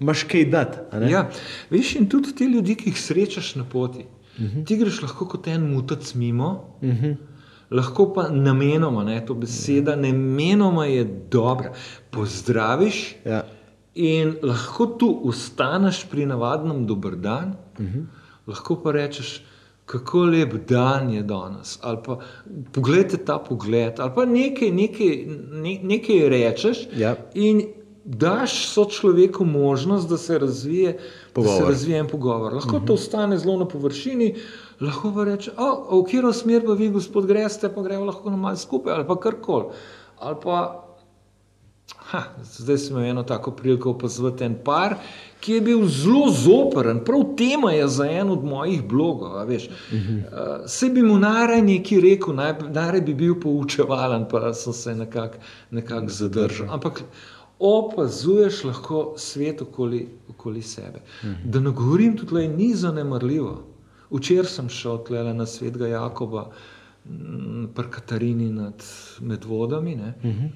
[0.00, 0.78] imaš kaj dati.
[0.90, 1.10] a ne?
[1.10, 1.30] Ja,
[1.70, 4.04] veš, in tudi ti ljudje, ki jih srečaš na poti,
[4.38, 4.64] uh -huh.
[4.66, 7.16] ti greš lahko kot en mutac mimo, uh -huh.
[7.70, 11.72] Lahko pa namenoma, ne, to beseda namenoma je dobra.
[12.10, 13.44] Pozdraviš Ja.
[13.94, 18.04] in lahko tu ustaneš pri navadnem dober dan, uh -huh.
[18.46, 19.42] lahko pa rečeš.
[19.86, 22.18] Kako lep dan je danes, ali pa
[22.72, 27.16] poglejte ta pogled, ali pa nekaj, nekaj, ne, nekaj rečeš, Ja.
[27.34, 27.62] in
[28.04, 30.98] daš človeku možnost, da se razvije,
[31.36, 32.52] da se razvije en pogovor.
[32.52, 32.86] Lahko uh -huh.
[32.86, 34.34] to ostane zelo na površini,
[34.80, 38.36] lahko pa reče, o, v katero smer pa vi, gospod, greste, pa gremo lahko na
[38.36, 39.64] malce skupaj ali pa karkoli.
[40.20, 40.84] Ali pa,
[42.10, 44.96] ha, zdaj sem imel eno tako priliko opazovati en par,
[45.40, 49.46] ki je bil zelo zoperen, prav tema je za en od mojih blogov.
[49.46, 50.16] Veš, uh -huh.
[50.16, 54.94] uh, se bi mu naraj nekaj rekel, naj- naraj bi bil poučevalen, pa sem se
[54.94, 55.36] nekako
[55.70, 56.66] nekak zadržal.
[56.70, 57.02] Ampak
[57.58, 61.00] opazuješ lahko svet okoli, okoli sebe.
[61.22, 61.34] Uh -huh.
[61.44, 63.73] Da ne govorim tudi, da ni zanemarljivo.
[64.14, 66.50] Včeraj sem šel tle na svetega Jakoba,
[67.74, 68.84] pri Katarini nad
[69.20, 69.96] Medvodami.
[69.96, 70.14] Ne?
[70.22, 70.50] Uh -huh.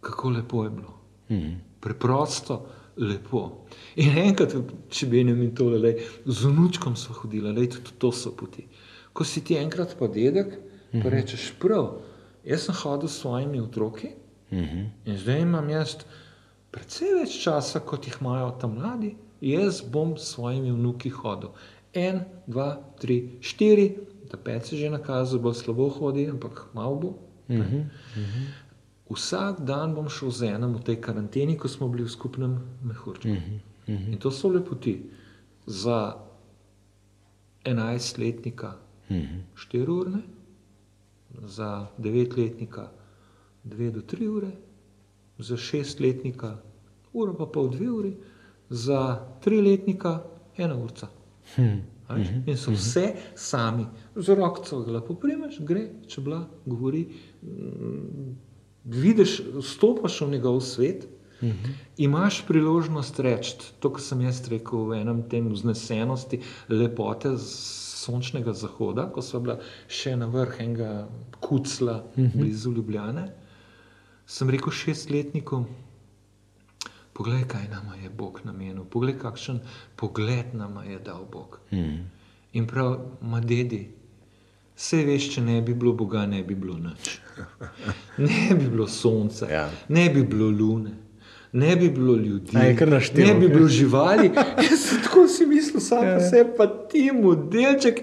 [0.00, 0.94] Kako lepo je bilo.
[1.28, 1.54] Uh -huh.
[1.80, 3.66] Preprosto, lepo.
[3.96, 4.54] In enkrat,
[4.90, 8.66] če bi jim tole, lej, z unučkom so hodili, lej, tudi to so poti.
[9.12, 10.52] Ko si ti enkrat pa dedek, uh
[10.92, 11.02] -huh.
[11.02, 12.00] pa rečeš prav,
[12.44, 14.08] jaz sem hodil s svojimi otroki
[14.50, 14.88] uh -huh.
[15.04, 15.96] in zdaj imam jaz
[16.70, 21.48] precej več časa, kot jih imajo tam mladi, jaz bom s svojimi vnuki hodil.
[21.96, 23.86] En, dva, tri, štiri,
[24.30, 27.08] da pet se že nakazal, bolj slabo hodi, ampak malo bo.
[27.48, 27.80] Uh -huh.
[27.80, 28.46] Uh -huh.
[29.10, 33.28] Vsak dan bom šel z enim v tej karanteni, ko smo bili v skupnem mehurčku.
[33.28, 33.60] Uh -huh.
[33.88, 34.12] Uh -huh.
[34.12, 35.02] In to so lepoti
[35.66, 36.16] za
[37.64, 38.76] enajstletnika,
[39.10, 39.40] uh -huh.
[39.54, 40.22] štiri urne,
[41.44, 42.90] za devetletnika,
[43.64, 44.50] dve do tri ure,
[45.38, 46.56] za šestletnika,
[47.12, 48.16] ura pa pol dve uri,
[48.68, 50.22] za triletnika,
[50.56, 51.08] ena urca.
[51.54, 51.82] Hmm.
[52.46, 57.06] In so vse sami, z roko ga lepo primeš, gre, če bila, govori.
[57.42, 58.34] mm,
[58.86, 61.08] Vidiš, vstopaš v njegov svet,
[61.42, 61.72] uh -huh.
[61.96, 69.10] imaš priložnost reči to, kar sem jaz rekel v enem tem vznesenosti, lepote sončnega zahoda,
[69.12, 71.08] ko so bila še na vrh enega
[71.40, 72.38] kucla uh -huh.
[72.38, 73.32] blizu Ljubljane.
[74.26, 75.66] Sem rekel šestletnikom,
[77.16, 79.60] poglej, kaj nam je Bog namenil, poglej, kakšen
[79.96, 81.58] pogled nam je dal Bog.
[81.72, 82.04] Mm.
[82.52, 83.86] In prav, ma dedi,
[84.76, 87.14] Vse veš, če ne bi bilo Boga, ne bi bilo nič.
[88.18, 89.62] Ne bi bilo sonca, Ja.
[89.88, 90.90] ne bi bilo lune,
[91.52, 94.28] ne bi bilo ljudi, A je kar naštel, ne bi bilo živali.
[94.66, 96.14] Jaz sem tako si mislil, sam Ja.
[96.14, 98.02] pa se pa ti modelček.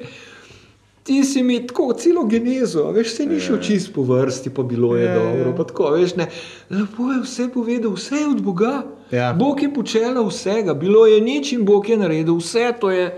[1.04, 4.96] Ti si mi tako celo genezo, veš, se ni šel čist po vrsti, pa bilo
[4.96, 5.20] je Ja, ja.
[5.20, 5.54] dobro.
[5.58, 6.30] Pa tako, veš, ne,
[6.70, 8.84] lepo je vse povedal, vse je od Boga.
[9.12, 9.34] Ja.
[9.34, 13.10] Bog je počela vsega, bilo je nič in Bog je naredil vse, to je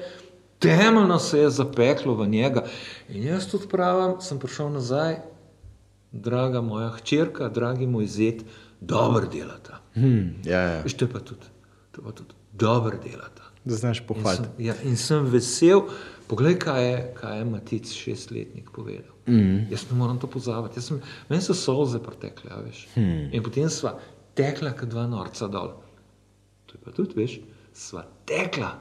[0.59, 2.65] temeljno se je zapeklo v njega.
[3.09, 5.15] In jaz tudi pravim, sem prišel nazaj,
[6.11, 8.41] draga moja hčerka, dragi moj zet,
[8.81, 9.81] dobro delata.
[9.93, 10.81] Hm, ja, ja.
[10.81, 11.45] Veš, to je pa tudi,
[11.91, 13.41] to je pa tudi dobro delata.
[13.63, 14.43] Da znaš In pohvaliti.
[14.47, 15.81] sem, ja, in sem vesel,
[16.27, 19.13] poglej, kaj je, kaj je Matic, šestletnik, povedal.
[19.27, 19.67] Mm.
[19.71, 20.79] Jaz ne moram to pozabiti.
[20.79, 22.87] Jaz Sem, meni so solze pretekle, a veš.
[22.95, 23.29] Mm.
[23.33, 23.95] In potem sva
[24.37, 25.73] tekla, kot dva norca dol.
[26.65, 27.39] To je pa tudi, veš,
[27.73, 28.73] sva tekla.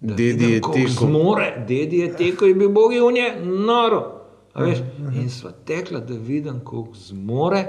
[0.00, 0.94] Dedi je tekel.
[0.94, 4.02] Zmore, dedi je tekel in bi Bog je v nje noro.
[4.54, 4.82] A veš,
[5.14, 7.64] in sva tekla, da vidim, koliko zmore.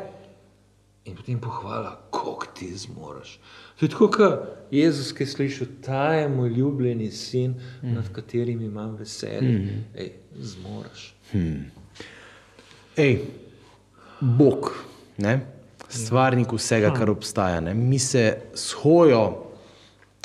[1.06, 3.40] In potem pohvala, koliko ti zmoriš.
[3.80, 4.40] To je tako, kot
[4.72, 7.94] Jezus, ki je slišal, ta je moj ljubljeni sin, mm.
[7.96, 9.52] nad katerim imam veselje.
[9.52, 9.86] Mm.
[9.96, 11.14] Ej, zmoriš.
[12.98, 13.20] Ej,
[14.20, 14.74] Bog,
[15.18, 15.40] ne?
[15.90, 17.60] stvarnik vsega, kar obstaja.
[17.60, 17.74] Ne?
[17.74, 19.46] Mi se s hojo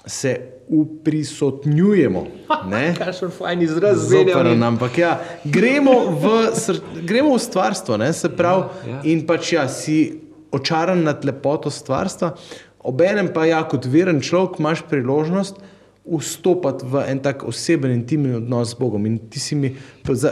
[0.06, 0.34] se
[0.68, 2.26] uprisotnjujemo.
[2.68, 2.94] ne?
[2.98, 5.14] Kakšen fajn izraz Zoperen, ampak ja,
[5.44, 8.12] gremo v, sr- gremo v stvarstvo, ne?
[8.12, 9.00] se pravi, Ja, ja.
[9.04, 10.20] in pač ja, si
[10.52, 12.34] očaran nad lepoto stvarstva,
[12.84, 15.56] obenem pa ja, kot veren človek imaš priložnost
[16.06, 19.06] vstopati v en tak oseben, intimen odnos z Bogom.
[19.06, 19.72] In ti si mi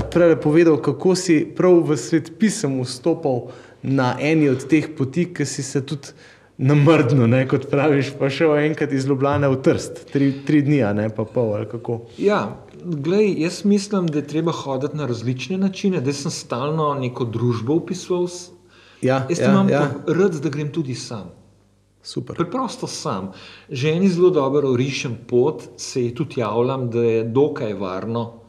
[0.04, 3.48] prej povedal, kako si prav v svet pisem vstopal
[3.82, 6.12] na eni od teh poti, ki si se tudi
[6.58, 11.08] namrdno, ne, kot praviš, pa šel enkrat iz Ljubljana v Trst, tri, tri dni, ne
[11.08, 12.02] pa pol ali kako.
[12.18, 12.42] Ja,
[12.76, 17.74] glej, jaz mislim, da je treba hoditi na različne načine, da sem stalno neko družbo
[17.74, 18.28] opisoval.
[18.28, 18.50] s-
[19.00, 19.88] Ja, Jaz ja, imam ja.
[20.06, 21.32] rad, da grem tudi sam.
[22.02, 22.36] Super.
[22.36, 23.32] Preprosto sam.
[23.70, 28.42] Ženi zelo dobro rišem pot, se ji tudi javljam, da je dokaj varno.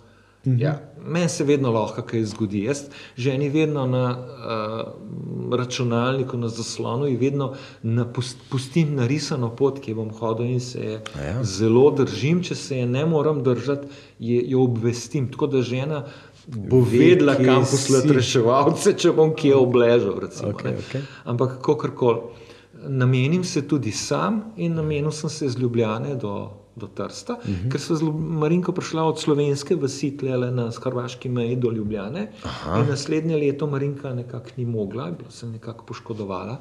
[0.46, 0.60] Mhm.
[0.60, 2.64] Ja, meni se vedno lahko kaj zgodi.
[2.64, 2.82] Jaz
[3.18, 10.10] ženi vedno na uh, računalniku, na zaslonu, in vedno napust, pustim narisano pot, ki bom
[10.12, 11.44] hodil in se je A ja.
[11.44, 12.44] zelo držim.
[12.44, 13.88] Če se je ne moram držati,
[14.20, 15.32] je, jo obvestim.
[15.32, 16.06] Tako da žena
[16.48, 20.20] bo Ve, vedela, kam poslati reševalce, če bom kje obležal.
[20.20, 20.78] Recimo, Okej, ne.
[20.78, 21.02] okej.
[21.24, 22.43] Ampak kakorkoli.
[22.88, 27.72] Namenim se tudi sam in namenil sem se iz Ljubljane do, do Trsta, uh -huh.
[27.72, 32.32] ker sem z Marinko prišla od slovenske vasi tlele na hrvaški meji do Ljubljane.
[32.44, 32.80] Aha.
[32.80, 36.58] In naslednje leto Marinka nekako ni mogla, bila se nekako poškodovala.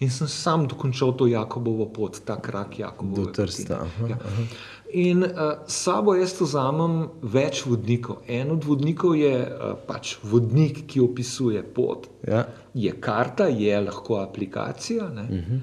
[0.00, 4.02] In sem sam dokončal to Jakobovo pot, ta krak Jakobove Do Trsta, poti.
[4.02, 4.16] aha, Ja.
[4.92, 8.20] In uh, sabo jaz vzamem več vodnikov.
[8.28, 12.44] En od vodnikov je uh, pač vodnik, ki opisuje pot, Ja.
[12.74, 15.06] je karta, je lahko aplikacija.
[15.06, 15.60] Uh -huh.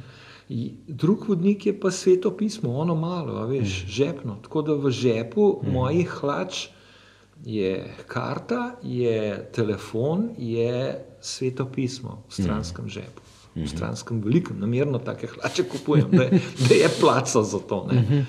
[0.88, 3.88] Drug vodnik je pa sveto pismo, ono malo, veš, uh -huh.
[3.88, 4.38] žepno.
[4.42, 5.72] Tako da v žepu uh -huh.
[5.72, 6.68] mojih hlač
[7.46, 12.94] je karta, je telefon, je sveto pismo v stranskem uh -huh.
[12.94, 13.22] žepu.
[13.60, 17.88] V stranskem velikem, namerno take hlače kupujem, da je, da je placa za to.
[17.88, 18.26] ne.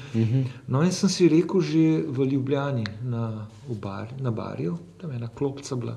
[0.67, 3.29] No, in sem si rekel, že v Ljubljani, na,
[3.65, 5.97] v bar, na barju, tam je ena klopca bila.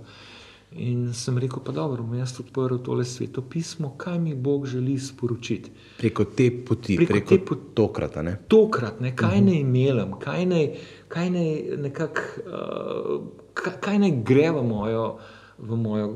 [0.73, 4.95] In sem rekel, pa dobro, bom jaz odprl tole sveto pismo, kaj mi Bog želi
[4.99, 5.69] sporočiti.
[5.97, 7.61] Preko te poti, Preko preko, te poti.
[7.73, 8.15] tokrat.
[8.17, 8.37] Ne?
[8.47, 10.65] Tokrat, ne, kaj naj imelem, kaj naj,
[11.07, 13.21] kaj naj nekako, uh,
[13.53, 15.05] kaj, kaj naj gre v mojo.
[15.63, 16.07] V mojo,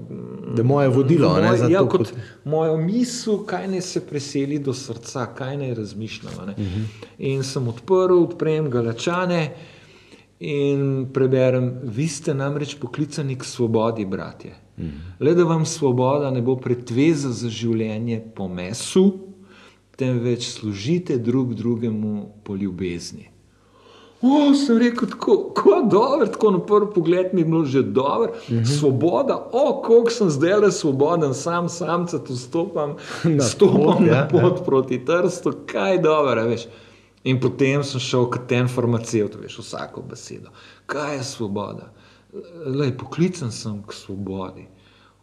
[0.50, 2.14] Da je moje vodilo, a ne, za ja, to kot pot.
[2.46, 6.34] mojo misel, kaj naj se preseli do srca, kaj naj razmišljam.
[6.40, 6.54] a ne.
[6.54, 6.64] Mhm.
[6.64, 7.06] Uh -huh.
[7.20, 9.56] In sem odprl, odprem galačane
[10.40, 14.52] in preberem, vi ste namreč poklicani k svobodi, bratje.
[14.52, 14.88] Uh Mhm.
[14.88, 15.14] -huh.
[15.20, 19.20] Le da vam svoboda ne bo pretveza za življenje po mesu,
[19.92, 23.30] temveč služite drug drugemu po ljubezni.
[24.22, 28.32] O, sem rekel, tako, tako dobro, tako na prvi pogled mi je bilo že dobro,
[28.32, 28.80] uh -huh.
[28.80, 34.08] svoboda, o, koliko sem zdaj le svoboden, sam samca tu stopam, Na stopam pot, na
[34.08, 36.68] ja, pot proti trstu, kaj dobro, veš.
[37.24, 40.50] In potem sem šel kot ten farmacevt, veš, vsako besedo.
[40.86, 41.94] Kaj je svoboda?
[42.66, 44.68] Lej, poklican sem k svobodi.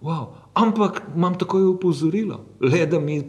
[0.05, 0.27] Wow.
[0.55, 3.23] Ampak imam takoj upozorilo, le da mi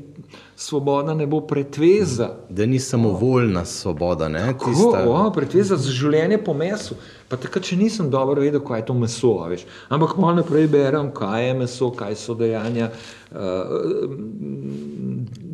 [0.55, 2.29] svoboda ne bo pretveza.
[2.49, 4.39] Da ni samovoljna svoboda, ne?
[4.39, 6.95] Kako, Tista, o, pretveza za življenje po mesu.
[7.29, 9.63] Pa takrat, če nisem dobro vedel, kaj je to meso, veš.
[9.89, 13.39] Ampak malo naprej berem, kaj je meso, kaj so dejanja uh,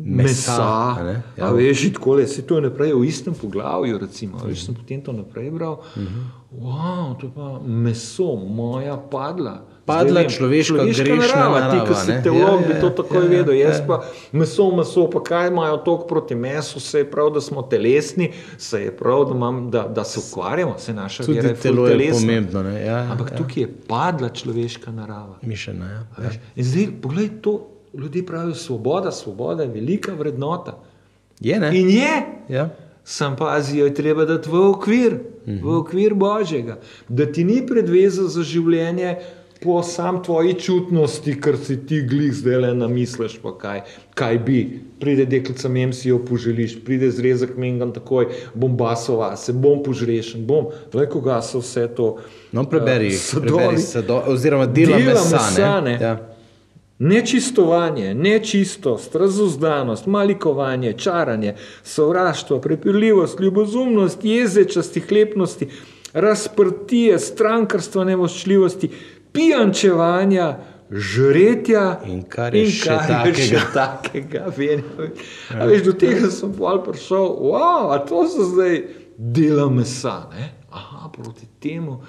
[0.02, 1.02] Mesa, mesa.
[1.06, 1.14] ne?
[1.38, 1.46] Ja.
[1.46, 4.42] A veš, tako je, se to je naprej v istem poglavju, recimo.
[4.42, 5.78] A Veš, sem potem to naprej bral.
[5.78, 6.26] Uh -huh.
[6.66, 9.62] wow, to je pa meso, moja padla.
[9.84, 13.18] Padla vem, človeška grešna narava, Ti, ki si teolog, Ja, bi ja, to ja, takoj
[13.18, 13.54] ja, vedel.
[13.54, 13.86] ja, Jaz ja.
[13.86, 13.96] pa
[14.32, 18.80] meso, meso, pa kaj imajo toliko proti mesu, se je prav, da smo telesni, se
[18.80, 21.92] je prav, da, imam, da, da se ukvarjamo, se naša Tudi vera je telo je
[21.92, 22.20] telesna.
[22.20, 22.62] pomembno.
[22.62, 22.84] Ne?
[22.84, 23.36] Ja, Ampak ja.
[23.36, 25.36] tukaj je padla človeška narava.
[25.42, 26.06] Mišljeno, ja.
[26.12, 26.38] A veš?
[26.56, 27.56] In zdaj, poglej, to
[27.94, 30.78] ljudje pravijo, svoboda, svoboda je velika vrednota.
[31.40, 31.70] Je, ne?
[31.72, 32.14] In je,
[32.48, 32.68] Ja.
[33.04, 36.76] Sam pazi, jo je treba dati v okvir, v okvir Božjega,
[37.08, 39.16] da ti ni predveza za življenje
[39.62, 43.80] po sam tvoji čutnosti, ker si ti glih zdaj le namisliš, pa kaj,
[44.14, 44.58] kaj bi.
[45.00, 50.46] Pride deklica, mem si jo poželiš, pride zrezek mengam takoj, bom basova, se bom požrešen,
[50.46, 50.70] bom.
[50.94, 52.16] Le koga so vse to.
[52.52, 53.48] No, preberi, eh, uh, sadovi.
[53.48, 55.36] preberi sado, oziroma dela, Dela mesa.
[55.36, 55.98] mesa, ne?
[56.00, 56.12] Ja.
[56.98, 65.66] Nečistovanje, nečistost, razuzdanost, malikovanje, čaranje, sovraštvo, prepirljivost, ljubozumnost, jezečasti, hlepnosti,
[66.12, 68.90] razprtije, strankarstvo, nevoščljivosti,
[69.32, 70.58] pijančevanja,
[70.90, 73.72] žretja In kar je še kar je še takega.
[73.72, 74.42] takega.
[74.52, 74.82] Vem,
[75.50, 78.82] a veš, do tega sem pol prišel, wow, a to so zdaj
[79.16, 80.28] dela mesa.
[80.30, 80.50] Ne?
[80.70, 82.00] Aha, proti temu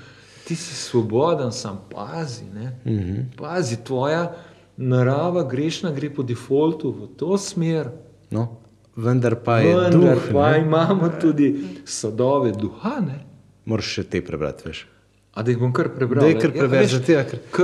[0.43, 2.43] ti si svoboden, sam pazi.
[2.45, 2.75] Ne?
[2.83, 3.37] Mhm.
[3.37, 4.33] Pazi, tvoja
[4.75, 7.87] narava grešna gre po defaultu v to smer.
[8.31, 8.59] No,
[8.95, 10.31] vendar pa je Vendar duh.
[10.31, 10.59] pa ne.
[10.59, 11.53] imamo tudi
[11.85, 12.99] sadove duha.
[12.99, 13.23] Ne?
[13.65, 14.87] Moraš še te prebrati, veš.
[15.33, 16.23] A da jih bom kar prebral.
[16.23, 17.57] Daj kar Ja, preberi, veš, zato, ker- K,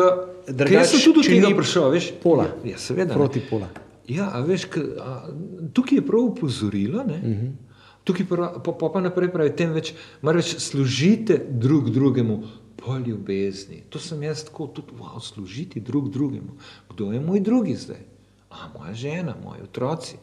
[0.50, 2.06] Drugače, jaz sem tudi do tega prišel, veš?
[2.20, 2.44] pola.
[2.64, 3.08] Ja, ja seveda.
[3.08, 3.14] ne.
[3.16, 3.68] Proti pola.
[4.08, 5.30] Ja, a veš, k, a,
[5.70, 7.00] tukaj je prav upozorilo.
[7.00, 7.34] Uh Mhm.
[7.36, 7.52] -huh.
[8.04, 12.44] Tukaj pa, pa, pa, pa naprej pravi, temveč reč, služite drug drugemu
[12.76, 13.84] po ljubezni.
[13.90, 16.58] To sem jaz tako tudi, wow, služiti drug drugemu.
[16.90, 18.02] Kdo je moj drugi zdaj?
[18.50, 20.16] A, moja žena, moji otroci.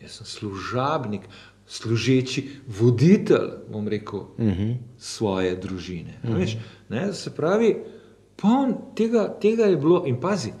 [0.00, 1.20] Jaz sem služabnik,
[1.66, 2.48] služeči
[2.80, 4.50] voditelj, bom rekel, uh Mhm.
[4.50, 4.76] -huh.
[4.98, 6.14] svoje družine.
[6.22, 6.38] Uh -huh.
[6.38, 6.56] veš,
[6.88, 7.76] ne, se pravi,
[8.36, 10.52] poln tega, tega je bilo in pazi.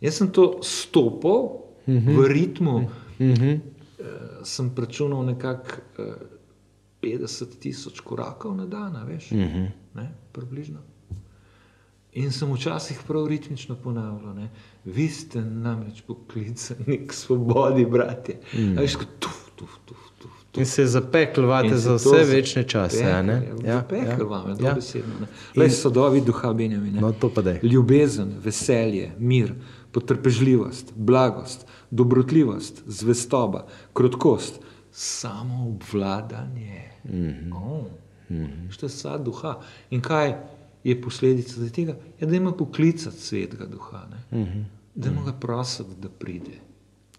[0.00, 2.16] Jaz sem to stopil uh -huh.
[2.16, 2.84] v ritmu, uh
[3.18, 3.54] -huh.
[3.54, 4.06] uh,
[4.42, 6.04] sem računal nekako uh,
[7.02, 9.68] 50 tisoč korakov na dan, veš, uh -huh.
[9.94, 10.78] ne, približno.
[12.12, 14.48] In sem včasih prav ritmično ponavljal, ne,
[14.84, 18.40] vi ste namreč poklicani k svobodi, bratje.
[18.54, 18.78] Mm.
[18.78, 19.70] Veš, kot tuf, tuf.
[19.84, 20.05] tuf.
[20.56, 23.04] In se zapekljvate In za se to vse za- večne čase.
[23.04, 23.48] a ne?
[23.64, 24.68] Ja, Pekel vam je ja.
[24.68, 25.14] dobesedno.
[25.20, 25.62] Ja.
[25.62, 27.00] Le sodovi duha Benjamina.
[27.00, 27.60] No, to pa daj.
[27.62, 29.54] Ljubezen, veselje, mir,
[29.92, 34.60] potrpežljivost, blagost, dobrotljivost, zvestoba, krotkost,
[34.92, 36.82] samo obvladanje.
[37.04, 37.52] Mm -hmm.
[37.54, 37.84] oh.
[38.30, 38.70] mm -hmm.
[38.70, 39.60] Što je sad duha.
[39.90, 40.34] In kaj
[40.84, 41.96] je posledica tega?
[42.20, 44.64] Ja, da ima poklicati svetega duha, mm -hmm.
[44.94, 46.60] da ima ga prositi, da pride.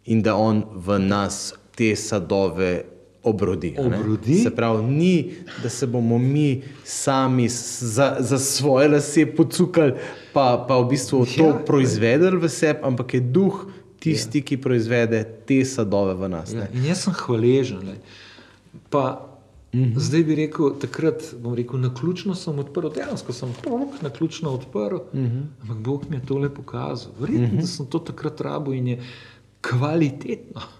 [0.06, 2.84] In da on v nas te sadove
[3.30, 3.72] obrodi.
[3.78, 3.98] ne?
[4.00, 4.36] Obrodi.
[4.44, 5.32] Se pravi, ni,
[5.64, 9.94] da se bomo mi sami za, za svoje lase pocukali,
[10.34, 13.66] pa, pa v bistvu to Ja, proizvedeli v sebi, ampak je duh
[14.00, 14.46] tisti, ja.
[14.46, 16.54] ki proizvede te sadove v nas.
[16.54, 16.68] Ja, Ja.
[16.74, 17.80] in jaz sem hvaležen.
[17.88, 17.98] Lej.
[18.90, 19.28] Pa,
[19.74, 20.00] mm -hmm.
[20.00, 24.50] Zdaj bi rekel, takrat bom rekel, na ključno sem odprl, dejansko sem prok na ključno
[24.50, 25.44] odprl, mm -hmm.
[25.62, 27.12] ampak Bog mi je tole pokazal.
[27.20, 27.62] Verjetno, mm -hmm.
[27.62, 29.00] da sem to takrat rabo in je
[29.62, 30.62] kvalitetno.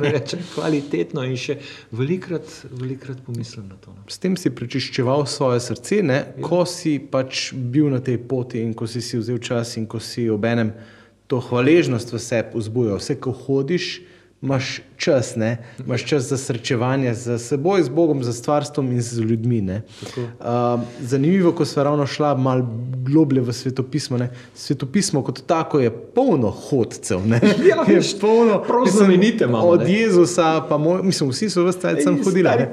[0.00, 1.58] Ne rečem kvalitetno in še
[1.94, 3.92] velikrat, velikrat pomislim na to.
[3.94, 4.02] No.
[4.10, 6.18] S tem si prečiščeval svoje srce, ne?
[6.42, 10.00] ko si pač bil na tej poti in ko si si vzel čas in ko
[10.02, 10.72] si obenem
[11.30, 12.98] to hvaležnost v sebi vzbujal.
[12.98, 14.00] Vse, ko hodiš,
[14.42, 15.58] imaš čas, ne?
[15.86, 19.60] imaš čas za srečevanje z seboj, z Bogom, z stvarstvom in z ljudmi.
[19.60, 22.68] Um, zanimivo, ko smo ravno šla malo
[23.04, 24.18] globlje v svetopismo.
[24.18, 24.30] Ne?
[24.54, 27.26] Svetopismo kot tako je polno hodcev.
[27.26, 27.40] ne.
[27.70, 29.92] Ja, je veš, polno znamenite imamo, Od ne.
[29.92, 32.18] Jezusa, pa moj, mislim, vsi so vse čas sem.
[32.24, 32.66] Stari,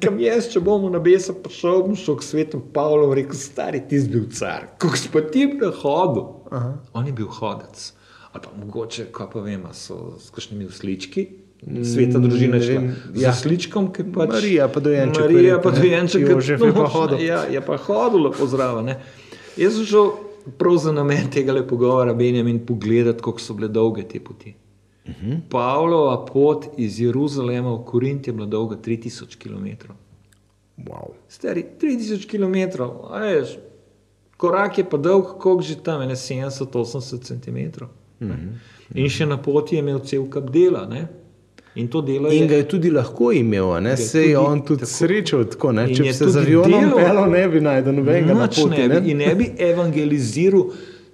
[0.00, 3.82] kam, jaz, če bomo na besu prišel, bom šel k svetu Pavlu in rekel, stari,
[3.88, 6.22] ti si bil car, kako si pa ti bil hodil.
[6.50, 6.72] Aha.
[6.92, 7.92] On je bil hodec.
[8.32, 11.26] Ali pa mogoče, kaj pa vem, so s kakšnimi uslički.
[11.62, 12.80] Sveta družina je šla
[13.14, 13.32] ja.
[13.32, 14.32] z usličkom, ki pač.
[14.32, 17.20] Marija pa dojenček, Marija pa dojenček, ki- je pa no, hodil.
[17.22, 18.84] Ja, je pa hodil lepo zraven.
[18.84, 18.96] ne.
[19.56, 20.10] Jaz sem šel
[20.58, 24.54] prav za namen tega pogovora, Benjamin, pogledati, kako so bile dolge te poti.
[25.06, 25.40] Uh -huh.
[25.50, 29.92] Pavlova pot iz Jeruzalema v Korint je bila dolga 3000 km.
[30.78, 31.14] Wow.
[31.28, 33.58] Stari 3000 km, a veš,
[34.36, 37.84] korak je pa dolg, koliko že tam, ne 70-80 cm.
[38.30, 39.00] Uh -huh.
[39.00, 40.86] In še na poti je imel cel kap dela.
[40.86, 41.08] Ne?
[41.74, 42.38] In to delo je.
[42.38, 43.96] In ga je tudi lahko imel, ne?
[43.96, 44.90] se je tudi on tudi tako.
[44.92, 45.72] srečal tako.
[45.72, 45.88] Ne?
[45.88, 48.76] In Če bi se z avionom pelal, ne bi najdel nobenega na Nič poti.
[48.78, 49.10] ne Ne?
[49.10, 50.64] in ne bi evangeliziral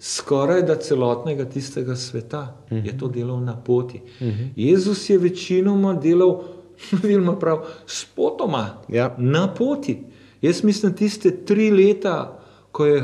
[0.00, 2.40] skoraj da celotnega tistega sveta,
[2.70, 2.86] uh -huh.
[2.86, 4.00] je to delal na poti.
[4.20, 4.48] Uh -huh.
[4.56, 6.42] Jezus je večinoma delal,
[7.02, 9.14] vidimo prav, spotoma, Ja.
[9.18, 9.98] na poti.
[10.42, 12.38] Jaz mislim, tiste tri leta,
[12.72, 13.02] ko je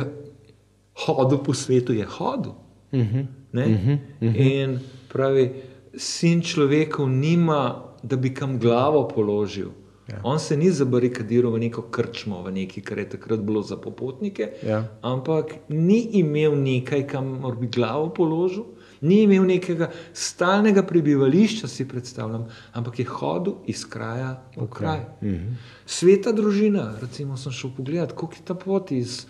[1.07, 2.53] hodil po svetu, je hodil.
[2.93, 3.27] Uh -huh.
[3.63, 3.99] Uh -huh.
[4.21, 4.63] uh -huh.
[4.63, 4.79] In
[5.09, 5.53] pravi,
[5.97, 9.69] sin človekov nima, da bi kam glavo položil.
[10.09, 10.21] Ja.
[10.23, 14.53] On se ni zabarikadiral v neko krčmo, v nekaj, kar je takrat bilo za popotnike,
[14.67, 14.85] Ja.
[15.03, 18.65] ampak ni imel nekaj, kamor bi glavo položil,
[19.01, 25.01] ni imel nekega stalnega prebivališča, si predstavljam, ampak je hodil iz kraja v kraj.
[25.23, 25.57] Mhm.
[25.87, 29.27] Sveta družina, recimo, sem šel pogledat, kako je ta pot iz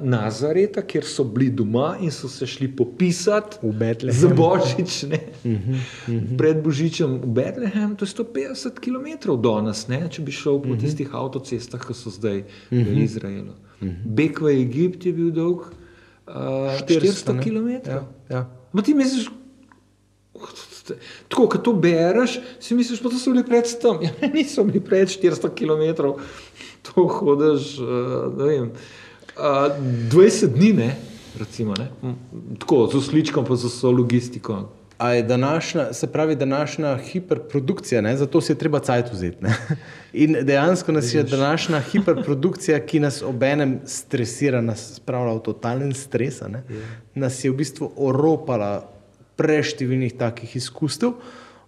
[0.00, 3.56] Nazareta, kjer so bili doma in so se šli popisati
[4.08, 5.20] za Božič, ne,
[6.38, 10.76] pred Božičem v Betlehem, to je 150 km do nas, ne, če bi šel po
[10.80, 13.52] tistih avtocestah, ki so zdaj v Izraelu.
[14.04, 17.42] Beg v Egipt je bil dolg uh, 400 ne?
[17.44, 17.68] km.
[17.84, 18.42] Ja, ja.
[18.72, 19.28] Ma ti misliš,
[21.28, 24.00] tako kot to bereš, si misliš, to so bili pred tam.
[24.04, 26.14] Ja, niso bili pred 400 km,
[26.82, 28.72] to hodiš, uh,
[29.36, 29.72] uh,
[30.10, 30.96] 20 dni, ne,
[31.38, 31.88] recimo, ne.
[32.02, 34.68] Mm, Tako, z usličkom, pa z vso logistiko.
[34.98, 38.16] A je današnja, se pravi, današnja hiperprodukcija, ne?
[38.16, 39.44] zato si je treba cajt vzeti.
[39.44, 39.56] Ne?
[40.22, 46.40] In dejansko nas je današnja hiperprodukcija, ki nas obenem stresira, nas spravlja v totalen stres,
[46.48, 46.62] ne?
[47.14, 48.90] nas je v bistvu oropala
[49.36, 51.18] preštevilnih takih izkustev,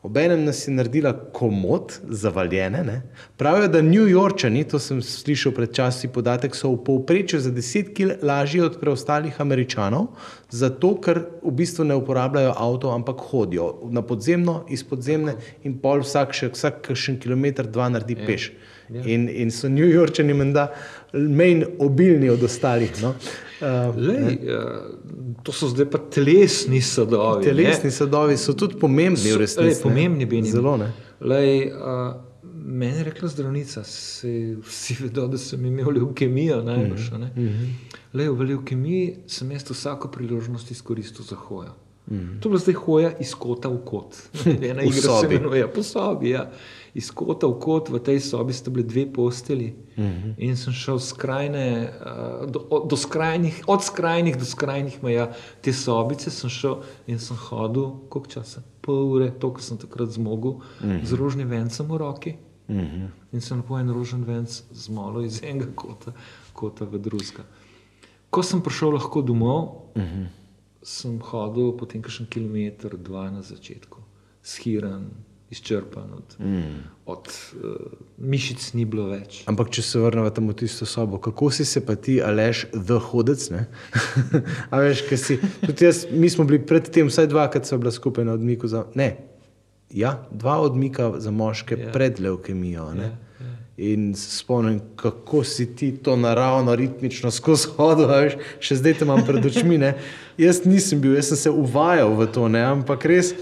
[0.02, 2.82] obenem nas je naredila komod, zavaljene.
[2.84, 3.02] Ne?
[3.36, 7.92] Pravijo, da New Yorkčani, to sem slišal pred časi podatek, so v povprečju za 10
[7.96, 10.12] kg lažji od preostalih Američanov,
[10.50, 16.04] zato ker v bistvu ne uporabljajo avto, ampak hodijo na podzemno, iz podzemne in pol
[16.04, 18.26] vsak še vsak kakšen kilometr, dva naredi ja.
[18.26, 18.52] peš.
[18.86, 20.68] In, in so New Yorkčani menda
[21.12, 22.92] manj obilni od ostalih.
[23.02, 23.16] No?
[23.16, 23.45] Uh,
[23.96, 27.46] Lej, uh, to so zdaj pa telesni sadovi.
[27.46, 27.52] ne.
[27.52, 29.82] telesni sadovi so tudi pomembni So- resnici.
[29.82, 30.26] pomembni ne.
[30.26, 30.52] bi njim.
[30.52, 30.92] Zelo ne.
[31.20, 32.14] Lej, uh,
[32.64, 37.10] meni je rekla zdravnica, se, vsi vedo, da sem imel leukemijo, najbrž.
[37.10, 37.72] Mm -hmm.
[38.12, 41.72] Lej, v leukemiji sem jaz vsako priložnost izkoristil za hojo.
[42.10, 42.40] Mm -hmm.
[42.40, 44.16] To je bila zdaj hoja iz kota v kot.
[44.70, 45.34] Ena igra se sobi.
[45.34, 46.30] imenuje po sobi.
[46.30, 46.50] Ja.
[46.96, 49.74] Iz kota v kot, v tej sobi sta bili dve posteli.
[49.96, 50.34] Mm -hmm.
[50.38, 56.30] In sem šel skrajne, uh, do, do skrajnih, od skrajnih do skrajnih meja te sobice,
[56.30, 58.62] sem šel in sem hodil, koliko časa?
[58.80, 61.04] Pol ure, to, kar sem takrat zmogel, mm -hmm.
[61.04, 62.36] z rožnim vencem v roki.
[62.68, 63.08] Mm -hmm.
[63.32, 66.12] In sem po en rožen venc zmolil iz enega kota,
[66.52, 67.44] kota v drugega.
[68.30, 70.26] Ko sem prišel lahko domov, mm -hmm.
[70.82, 73.98] sem hodil potem kakšen kilometr, dva na začetku,
[74.42, 75.10] shiran,
[75.50, 76.78] izčrpan, od, mm.
[77.06, 77.76] od uh,
[78.18, 79.44] mišic ni bilo več.
[79.46, 82.98] Ampak, če se vrnemo tam v tisto sobo, kako si se pa ti, Aleš, the
[82.98, 83.46] hodec?
[84.72, 85.38] A veš, kaj si.
[85.62, 88.88] Tudi jaz, mi smo bili predtem, vsaj dvakrat so bila skupaj na odmiku za.
[88.98, 89.14] Ne,
[89.90, 91.86] ja, dva odmika za moške Ja.
[91.86, 91.92] ja.
[91.92, 92.90] pred leukemijo.
[92.96, 93.14] Ja, Ja, ja.
[93.76, 99.04] In se spomnim, kako si ti to naravno, ritmično skozi hodil, veš, še zdaj te
[99.04, 99.76] imam pred očmi.
[99.78, 99.92] Ne?
[100.40, 102.64] Jaz nisem bil, jaz sem se uvajal v to, ne?
[102.64, 103.34] ampak res,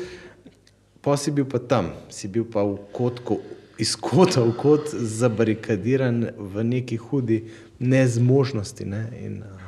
[1.04, 3.40] pa si bil pa tam, si bil pa v kotku,
[3.78, 7.44] iz kota v kot, zabarikadiran v neki hudi
[7.78, 8.84] nezmožnosti.
[8.88, 9.02] Ne?
[9.20, 9.60] In, uh,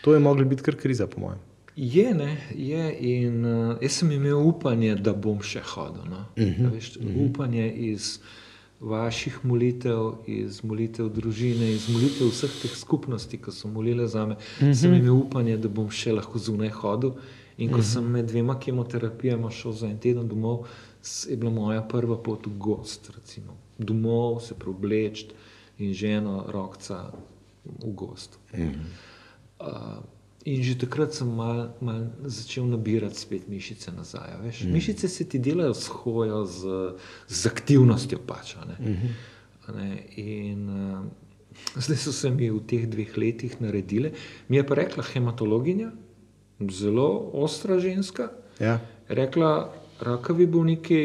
[0.00, 1.38] to je mogla biti kar kriza, po mojem.
[1.76, 2.96] Je, ne, je.
[3.00, 6.04] In uh, jaz sem imel upanje, da bom še hodil.
[6.10, 6.24] No.
[6.36, 7.30] Uh -huh, veš, uh -huh.
[7.30, 8.18] Upanje iz
[8.80, 14.34] vaših molitev, iz molitev družine, iz molitev vseh teh skupnosti, ki so molile za me.
[14.34, 14.74] Uh -huh.
[14.74, 17.12] Sem imel upanje, da bom še lahko zunaj hodil.
[17.60, 17.92] In ko uh -huh.
[17.92, 20.66] sem med dvema kemoterapijama šel za en teden domov,
[21.28, 23.10] je bila moja prva pot v gost.
[23.16, 23.56] Recimo.
[23.78, 25.26] Domov se preobleči
[25.78, 27.12] in ženo, rokca
[27.64, 28.38] v gost.
[28.52, 28.74] Uh -huh.
[29.60, 30.04] Uh,
[30.44, 34.40] in že takrat sem mal, mal začel nabirati spet mišice nazaj.
[34.42, 34.62] Veš?
[34.64, 34.72] Mm.
[34.72, 36.60] Mišice se ti delajo s hojo, z,
[37.28, 38.18] z aktivnostjo.
[38.26, 38.76] Pač, ne?
[38.80, 39.74] Mm -hmm.
[39.76, 40.02] ne?
[40.16, 41.04] In uh,
[41.76, 44.12] zdaj so se mi v teh dveh letih naredile.
[44.48, 45.92] Mi je pa rekla hematologinja,
[46.68, 48.28] zelo ostra ženska.
[48.60, 48.80] Ja.
[49.08, 51.00] Rekla, rakavi bolniki,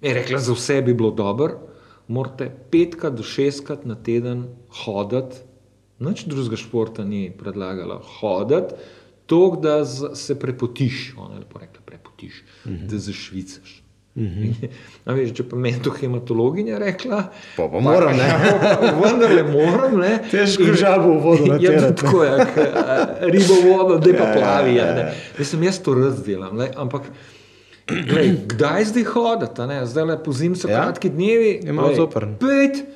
[0.00, 1.60] je rekla, za vse bi bilo dobro,
[2.08, 4.46] morate petkrat do šestkrat na teden
[4.84, 5.36] hoditi,
[5.98, 8.74] nič drugega športa ni predlagala, hoditi,
[9.26, 9.84] to, da
[10.14, 12.86] se prepotiš, ona je lepo rekla, prepotiš, uh -huh.
[12.86, 13.83] da zašvicaš.
[14.16, 14.68] Uh -huh.
[15.04, 17.22] A veš, če pa meni to hematologinja rekla,
[17.56, 18.28] Pa pa moram, ne.
[19.02, 20.20] Vendar le moram, ne.
[20.30, 24.18] Težko žabo v vodo Ja, naterati, tudi tako je, k, a, ribo v vodo, da
[24.18, 24.74] pa plavi.
[24.74, 25.12] Ja, ne.
[25.38, 27.02] Mislim, jaz to razdelam, ne, ampak
[27.86, 29.04] glej, kdaj zdaj
[29.68, 29.86] ne?
[29.86, 30.72] zdaj le po zim so Ja.
[30.74, 30.82] ja.
[30.82, 31.60] kratki dnevi.
[31.64, 32.36] Je malo zoprn.
[32.40, 32.86] Pet,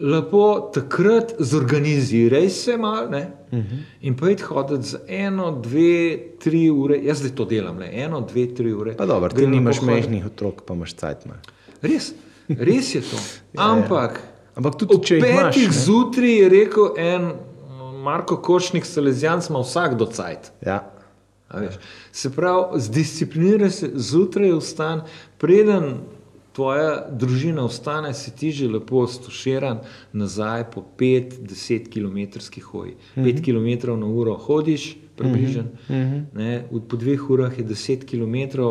[0.00, 0.42] lepo
[0.74, 3.62] takrat zorganiziraj se mal, ne, uh Mhm.
[3.62, 3.82] -huh.
[4.00, 8.54] in pojdi hoditi za eno, dve, tri ure, jaz zdaj to delam, le eno, dve,
[8.54, 8.96] tri ure.
[8.96, 11.26] Pa dobro, ti nimaš mehkih otrok, pa imaš cajt.
[11.26, 11.32] Ne?
[11.82, 12.12] Res,
[12.50, 13.16] res je to.
[13.52, 14.20] Ja, Ampak.
[14.54, 15.54] Ampak tudi, če imaš.
[15.54, 17.32] petih zjutraj je rekel en
[18.02, 20.52] Marko Košnik, Salezijan, ima vsak do cajt.
[20.60, 20.90] Ja.
[22.12, 25.02] Se pravi, zdiscipliniraj se zjutraj, vstan,
[25.38, 25.94] preden
[26.54, 29.80] tvoja družina vstane, si ti že lepo stoširan
[30.12, 32.94] nazaj po 5-10 km hoji.
[33.16, 35.68] 5 km na uro hodiš, približen,
[36.34, 38.62] ne, v- po dveh urah je 10 km,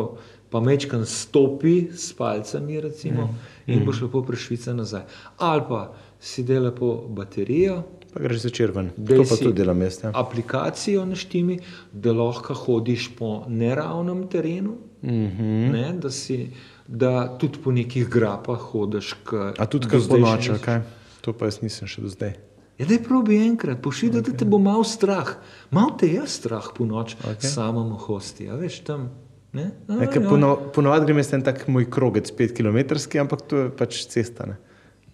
[0.50, 3.34] pa mečkan stopi s palcami, recimo,
[3.66, 5.02] in boš lepo prešvica nazaj.
[5.38, 7.82] Ali pa si dela po baterijo,
[8.14, 8.92] Pa greš začer ven.
[8.94, 9.98] To pa tudi delam jaz.
[10.04, 10.12] Ja.
[10.14, 11.58] aplikacijo naštimi,
[11.92, 15.72] da lahko hodiš po neravnem terenu, mm -hmm.
[15.72, 16.50] ne, da, si,
[16.88, 19.14] da tudi po nekih grapah hodiš.
[19.24, 20.82] K, A tudi kar po noči, kaj?
[21.24, 22.36] To pa jaz nisem še do zdaj.
[22.74, 24.32] Ja, daj probi enkrat, pošilj, okay.
[24.32, 25.36] da te bo malo strah.
[25.70, 27.46] Mal te je strah po noč, okay.
[27.46, 29.12] samem hosti, a veš tam.
[29.54, 29.70] Ne?
[29.86, 30.22] A, Ja, ja.
[30.26, 34.48] pono, ponovadi grem jaz en tak moj krogec, 5 km, ampak to je pač cesta.
[34.50, 34.58] Ne?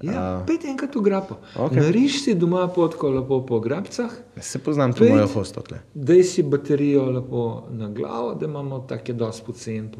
[0.02, 1.36] Ja, pet enkrat v grapo.
[1.54, 1.76] Okay.
[1.78, 5.10] Nariš si doma potko lepo po grabcah, Se poznam to Pet.
[5.10, 5.78] mojo hostotle.
[5.94, 9.90] daj si baterijo lepo na glavo, da imamo take dosti pocen.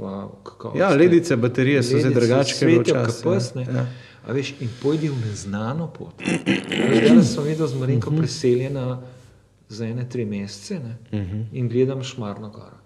[0.74, 2.94] Ja, ledice, baterije so zdaj Ledice drugačne, je svetijo
[3.24, 3.86] pes, ja.
[4.22, 6.14] A veš, in pojdi v neznano pot.
[6.16, 8.18] Zdaj sem videl z Marinko Mhm.
[8.18, 9.01] preseljena
[9.68, 11.42] za ene tri mesece ne, Mhm.
[11.53, 12.76] in gledam Šmarno goro.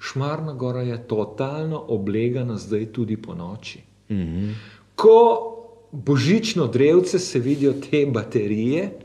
[0.00, 3.80] Šmarna gora je totalno oblegana zdaj tudi po noči.
[4.10, 4.50] Mhm.
[4.94, 5.51] Ko
[5.92, 8.98] božično drevce se vidijo te baterije,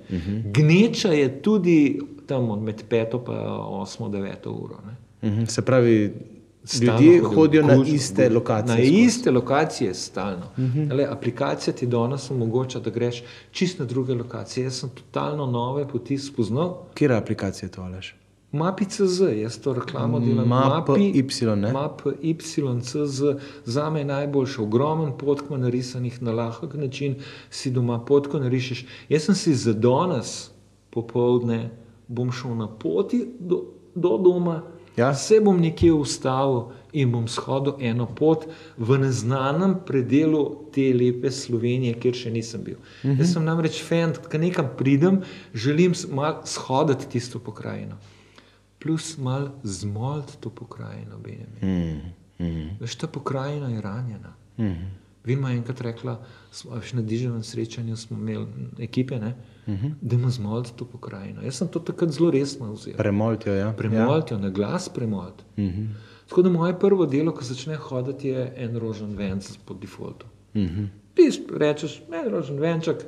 [0.44, 3.34] gneča je tudi tam med peto in
[3.82, 4.76] osmo, deveto uro.
[4.86, 5.30] Ne.
[5.30, 5.46] Mhm.
[5.46, 6.14] Se pravi,
[6.64, 8.68] Stalno ljudje hodijo, hodijo na guž- iste lokacije.
[8.68, 8.92] Na skozi.
[8.92, 9.00] Mhm.
[9.00, 10.46] iste lokacije stalno.
[10.58, 10.92] Uh -huh.
[10.92, 14.64] Ale, aplikacija ti danes omogoča, da greš čist na druge lokacije.
[14.64, 16.78] Jaz sem totalno nove poti spoznal.
[16.94, 18.16] Kje aplikacije to aleš?
[18.52, 20.48] Mapi.cz, jaz to reklamo delam.
[20.48, 21.24] MAPY,
[21.56, 21.72] ne?
[21.74, 23.22] MAPY.cz,
[23.66, 27.16] za me je najboljši, ogromen potk narisanih na lahek način,
[27.50, 28.86] si doma potko narišeš.
[29.10, 30.50] Jaz sem si za danes
[30.90, 31.70] popovdne,
[32.08, 33.64] bom šel na poti do,
[33.96, 34.62] do doma,
[34.98, 35.14] Ja.
[35.16, 40.42] se bom nekje ustavil in bom shodil eno pot v neznanem predelu
[40.74, 42.76] te lepe Slovenije, kjer še nisem bil.
[43.04, 43.20] Uh -huh.
[43.20, 45.22] Jaz sem namreč fan, ko nekam pridem,
[45.54, 45.94] želim
[46.46, 47.98] shoditi tisto pokrajino.
[48.80, 51.62] Plus malo zmolt to pokrajino, Benjamin.
[51.62, 52.46] Mm.
[52.46, 52.70] Mm.
[52.80, 54.34] Veš, ta pokrajina je ranjena.
[54.58, 54.92] Mm.
[55.26, 56.20] Vima je enkrat rekla,
[56.52, 58.46] smo, veš, na diževem srečanju smo imeli
[58.80, 59.36] ekipe, ne,
[59.68, 59.92] uh -huh.
[60.02, 61.42] da ima zmolt to pokrajino.
[61.42, 62.94] Jaz sem to takrat zelo resno vzel.
[62.98, 63.74] Premoltijo, ja.
[63.74, 65.44] Premolt jo, na glas premolt.
[65.58, 65.64] Ja.
[65.64, 65.86] Mhm.
[66.30, 70.26] Tako da moje prvo delo, ko začne hoditi, je en rožen venc po defaultu.
[70.56, 70.86] Mhm.
[71.16, 73.06] Pis, rečeš, en rožen venček,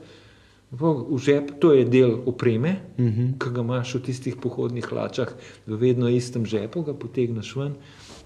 [0.72, 3.38] v žep, to je del opreme, uh -huh.
[3.38, 5.34] ki ga imaš v tistih pohodnih hlačah,
[5.66, 7.76] v vedno istem žepu, ga potegneš ven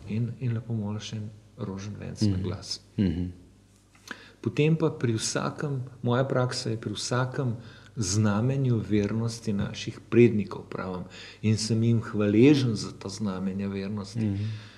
[0.10, 2.32] in, in lepo moliš en rožen venc uh -huh.
[2.32, 2.82] na glas.
[2.98, 3.26] Mhm.
[4.42, 7.56] Potem pa pri vsakem, moja praksa je pri vsakem
[7.96, 11.04] znamenju vernosti naših prednikov, pravim,
[11.42, 14.20] in sem jim hvaležen za ta znamenja vernosti.
[14.20, 14.73] Mm -hmm.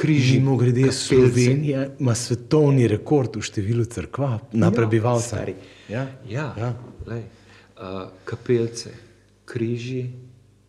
[0.00, 0.92] Križi, Mimo grede.
[0.92, 5.26] Slovenija ima svetovni rekord v številu crkva na Ja, prebivalca.
[5.26, 5.54] stari.
[5.88, 6.06] Ja.
[6.28, 6.72] Ja, Ja.
[7.06, 7.22] Lej,
[7.76, 8.94] uh, kapelce,
[9.44, 10.08] križi,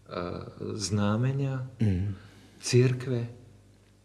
[0.09, 0.43] uh,
[0.75, 2.15] znamenja, mm.
[2.61, 3.25] cerkve.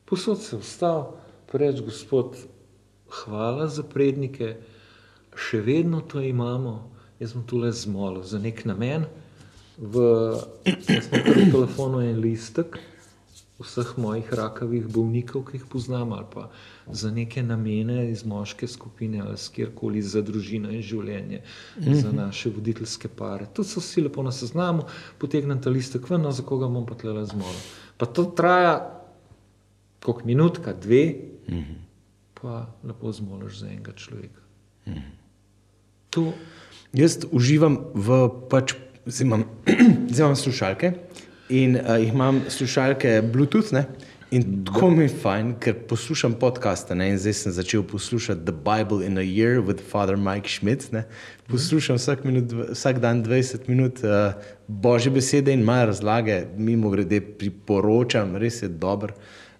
[0.04, 1.16] Posod se vstal,
[1.52, 2.36] reč Gospod,
[3.10, 4.56] hvala za prednike,
[5.34, 6.92] še vedno to imamo.
[7.18, 9.06] Jaz sem tu le zmolil za nek namen.
[9.78, 9.98] V,
[10.64, 12.78] jaz sem v telefonu en listek
[13.58, 16.50] vseh mojih rakavih bolnikov, ki jih poznam, ali pa
[16.92, 22.02] za neke namene iz moške skupine, ali kjerkoli za družino in življenje, mm -hmm.
[22.02, 23.46] za naše voditeljske pare.
[23.54, 24.82] To so vsi lepo na seznamu,
[25.18, 27.60] potegnem ta listek ven, no, za koga bom pa tle zmolil.
[27.96, 29.02] Pa to traja
[30.02, 31.14] koliko minutka, dve,
[31.48, 31.76] mm -hmm.
[32.34, 34.40] pa lepo zmoliš za enega človeka.
[34.86, 35.10] Mm -hmm.
[36.10, 36.32] To,
[36.96, 38.72] Jaz uživam v pač,
[39.06, 39.44] zdaj imam,
[40.12, 40.92] zdaj imam slušalke
[41.48, 43.72] in uh, imam slušalke Bluetooth.
[43.72, 43.84] Ne?
[44.30, 46.94] In tako mi je fajn, ker poslušam podcaste.
[46.94, 47.08] Ne?
[47.12, 50.90] In zdaj sem začel poslušati The Bible in a Year with Father Mike Schmidt.
[50.92, 51.04] Ne?
[51.46, 54.34] Poslušam vsak, minut, vsak dan 20 minut uh,
[54.66, 59.14] božje besede in malo razlage, mimo grede priporočam, res je dober.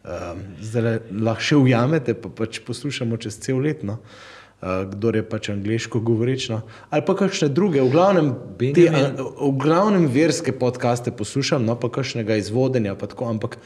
[0.07, 3.87] Um, zdaj lahko še ujamete, pa pač poslušamo čez cel let.
[3.87, 4.01] No?
[4.03, 8.86] Uh, kdor je pač angliško govorečno, ali pa kakšne druge, v glavnem, te,
[9.40, 13.59] v glavnem verske podcaste poslušam, no pa kakšnega izvodenja, pa tako, ampak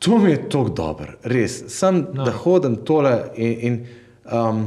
[0.00, 1.62] to mi je tako dobro, res.
[1.68, 2.24] Sam, no.
[2.24, 3.76] da hodim tole in, in
[4.32, 4.64] um,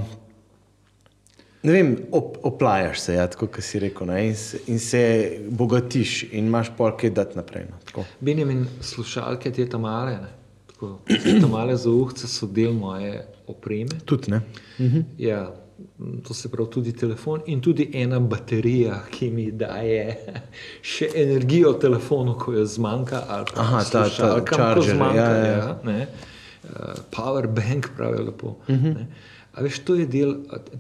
[1.64, 5.04] ne vem, op, oplajaš se, ja, tako kot si rekel, ne, in, se, in se
[5.50, 7.66] bogatiš in imaš pol kaj dati naprej.
[7.72, 8.06] No.
[8.22, 10.43] Benjamin, slušalke te tam male, ne?
[10.84, 13.14] Tako te male zauhce so del moje
[13.48, 14.00] opreme.
[14.06, 14.42] Tudi ne.
[15.18, 15.52] Ja,
[16.24, 20.18] to se pravi tudi telefon in tudi ena baterija, ki mi daje
[20.94, 23.24] še energijo telefonu, ko jo zmanjka.
[23.56, 25.58] Aha, ta- ta charger, zmanjka, ja, ja.
[25.58, 26.08] ja, ne.
[26.64, 28.56] Uh, power bank, pravijo lepo.
[28.68, 29.06] Uh -huh.
[29.54, 30.32] A veš, to je del.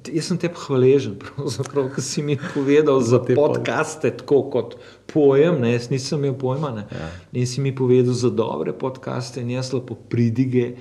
[0.10, 1.20] Jaz sem te hvaležen,
[1.94, 4.76] ker si mi povedal za te pod- podcaste, tako kot
[5.14, 5.62] pojem.
[5.62, 6.72] Ne, jaz nisem imel pojma.
[6.74, 6.88] Ne.
[6.90, 7.10] Ja.
[7.38, 10.74] In si mi povedal za dobre podcaste, in jaz lepo pridige.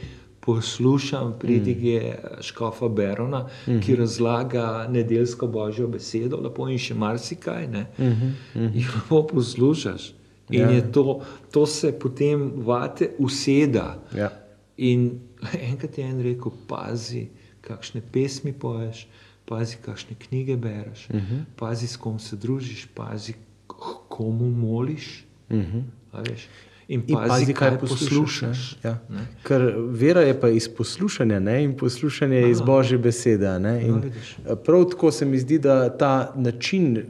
[0.42, 2.40] Poslušam pridige mm.
[2.42, 3.82] Škofa Berona, mm -hmm.
[3.82, 7.66] ki razlaga nedeljsko božjo besedo, lepo in še marsikaj.
[7.66, 8.32] Mm -hmm.
[8.74, 10.14] In lepo poslušaš.
[10.50, 10.70] In Ja.
[10.70, 11.20] je to,
[11.50, 14.02] to se potem vate useda.
[14.16, 14.30] Ja.
[14.76, 15.20] In
[15.70, 17.28] enkrat je en rekel: pazi,
[17.72, 19.06] kakšne pesmi poješ,
[19.48, 21.44] pazi, kakšne knjige bereš, uh -huh.
[21.56, 23.34] pazi, s kom se družiš, pazi,
[24.08, 25.24] komu moliš.
[25.50, 25.82] Uh -huh.
[26.88, 28.08] In In pazi, pazi, kaj kaj poslušaš.
[28.08, 28.76] poslušaš.
[28.82, 28.90] ne.
[28.90, 28.98] Ja.
[29.42, 31.64] Ker vera je pa iz poslušanja, ne?
[31.64, 33.46] in poslušanje je iz božje besede.
[33.86, 34.36] In vidiš.
[34.64, 37.04] prav tako se mi zdi, da ta način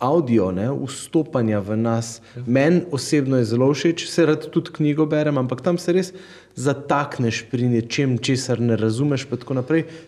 [0.00, 5.38] audio, ne, vstopanja v nas, meni osebno je zelo všeč, se rad tudi knjigo berem,
[5.38, 6.12] ampak tam se res
[6.54, 9.26] zatakneš pri nečem, česar ne razumeš.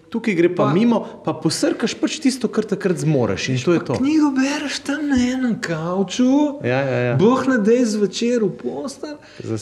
[0.08, 3.80] Tukaj gre pa, pa mimo, pa posrkaš pač tisto, kar takrat zmoreš in to je
[3.80, 3.94] to.
[3.94, 7.16] Knjigo bereš tam na enem kavču, Ja, ja, ja.
[7.16, 9.16] boh na dej zvečer v postelj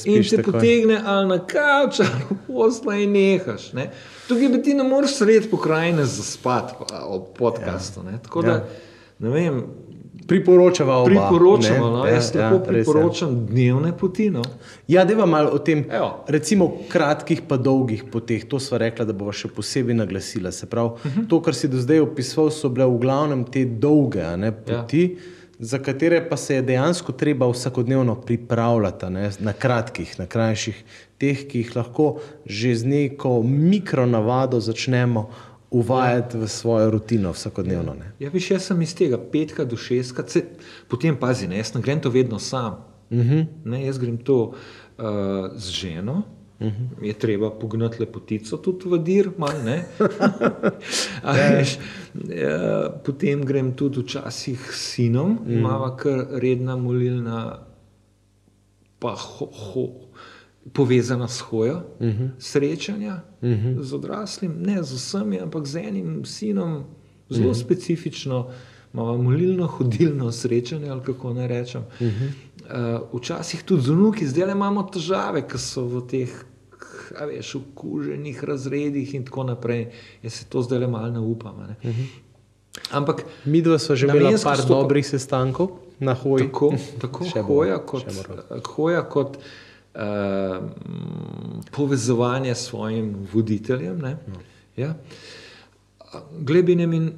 [0.05, 0.53] in te takoj.
[0.53, 3.73] potegne ali na kavč ali v postelj in nehaš.
[3.73, 3.91] Ne?
[4.27, 8.03] Tukaj bi ti ne moreš sredi pokrajine zaspati pa, ob podkastu.
[8.03, 8.19] Ja.
[8.19, 8.65] Tako da, Ja.
[9.19, 9.63] ne vem,
[10.31, 11.09] Priporočava oba.
[11.11, 11.97] priporočamo, ne.
[11.97, 12.05] no?
[12.07, 12.93] jaz ja, lahko res je.
[12.93, 14.29] priporočam dnevne poti.
[14.31, 14.45] No?
[14.89, 16.25] Ja, deva malo o tem, Evo.
[16.31, 18.47] recimo kratkih pa dolgih poteh.
[18.47, 20.53] To sva rekla, da bova še posebej naglasila.
[20.55, 21.27] Se pravi, uh -huh.
[21.29, 25.39] to, kar si do zdaj opisoval, so bile v glavnem te dolge ne, poti, ja.
[25.59, 30.85] za katere pa se je dejansko treba vsakodnevno pripravljati ne, na kratkih, na krajših,
[31.19, 35.29] teh, ki jih lahko že z neko mikronavado začnemo
[35.71, 36.43] uvajati ja.
[36.43, 37.95] v svojo rutino vsakodnevno.
[37.95, 38.13] Ne.
[38.19, 40.45] Ja, veš, jaz sem iz tega petka do šestka, se,
[40.89, 42.73] potem pazi, ne, jaz ne grem to vedno sam.
[43.11, 43.29] Uh Mhm.
[43.29, 43.47] -huh.
[43.65, 44.53] ne, jaz grem to
[44.99, 45.05] uh,
[45.57, 46.23] z ženo.
[46.61, 46.77] Uh Mhm.
[46.91, 47.05] -huh.
[47.07, 49.85] Je treba pognati lepotico tudi v dir, malo ne.
[51.25, 51.49] Ja.
[51.51, 51.79] veš,
[52.31, 52.51] eh,
[53.05, 55.53] potem grem tudi včasih s sinom, Mhm.
[55.53, 57.59] imamo kar redna molilna,
[58.99, 59.89] pa ho, ho,
[60.67, 62.11] povezana s hojo, uh Mhm.
[62.19, 62.31] -huh.
[62.39, 63.83] srečanja uh -huh.
[63.83, 66.85] z odraslim, ne z vsemi, ampak z enim sinom,
[67.31, 67.61] zelo uh -huh.
[67.61, 68.49] specifično.
[68.95, 71.83] Imamo molilno, hodilno srečanje, ali kako naj rečem.
[71.93, 72.31] Uh -huh.
[73.11, 76.45] uh, včasih tudi z unuki, zdaj le imamo težave, ki so v teh,
[77.17, 79.87] a veš, okuženih razredih in tako naprej.
[80.23, 81.57] Jaz se to zdaj le malo ne upam.
[81.59, 81.77] Ne?
[81.85, 82.05] Uh -huh.
[82.91, 85.69] Ampak Mi dva sva že par stopa- dobrih sestankov
[86.01, 86.45] na hoji.
[86.45, 88.05] tako, tako hoja kot,
[88.67, 89.39] hoja kot
[91.71, 93.99] povezovanje s svojim voditeljem.
[93.99, 94.17] Ne?
[94.27, 94.41] No.
[94.77, 94.95] Ja.
[96.41, 97.13] Glebinem in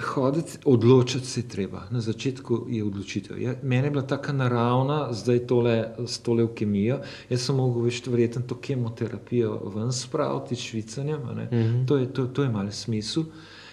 [0.00, 1.82] hoditi, odločiti se treba.
[1.90, 3.42] Na začetku je odločitev.
[3.42, 7.00] Ja, meni je bila tako naravna, zdaj tole, s tole v kemijo.
[7.28, 11.28] Jaz sem mogel več verjetno to kemoterapijo ven spraviti, švicanjem.
[11.28, 11.48] a ne.
[11.52, 11.86] Mhm.
[11.86, 13.24] To je, to, to je malo smisel.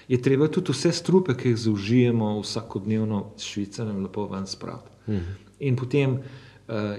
[0.08, 4.90] Je treba tudi vse strupe, ki jih zaužijemo vsakodnevno s švicanjem, lepo ven spraviti.
[5.08, 5.34] Mhm.
[5.60, 6.20] In potem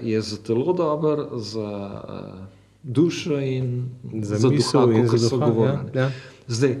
[0.03, 1.69] je za telo dober, za
[2.03, 2.45] uh,
[2.83, 3.89] dušo in
[4.21, 5.91] Za za misel duha, in za kakor so duha, govorili.
[5.93, 6.11] ja, ja.
[6.47, 6.77] Zdaj,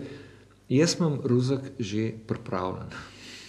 [0.69, 2.87] jaz imam ruzak že pripravljen.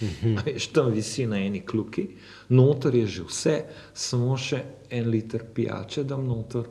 [0.02, 0.36] Mhm.
[0.46, 2.08] Veš, tam visi na eni kluki,
[2.48, 3.56] noter je že vse,
[3.94, 4.60] samo še
[4.90, 6.62] en liter pijače dam noter.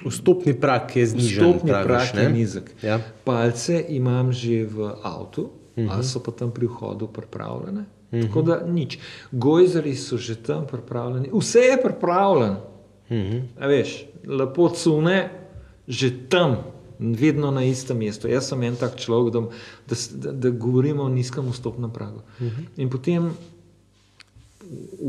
[0.00, 1.44] Vstopni prak je znižen.
[1.44, 2.22] Vstopni praviš, prak ne?
[2.22, 2.70] je nizek.
[2.82, 3.00] Ja.
[3.24, 5.88] Palce imam že v avtu, uh Mhm.
[5.88, 5.92] -huh.
[5.92, 7.84] ali so pa tam pri vhodu pripravljene.
[8.12, 8.26] -huh.
[8.26, 8.98] Tako da nič.
[9.32, 12.52] Gojzeri so že tam pripravljeni, vse je pripravljeno.
[12.64, 12.70] Uh
[13.10, 13.38] Mhm.
[13.58, 13.68] -huh.
[13.68, 15.30] Veš, lepo cune,
[15.88, 16.56] že tam,
[16.98, 18.28] vedno na istem mestu.
[18.28, 19.40] Jaz sem en tak človek, da,
[20.14, 22.20] da, da, govorimo o nizkem vstopnem pragu.
[22.40, 22.64] Uh -huh.
[22.76, 23.30] In potem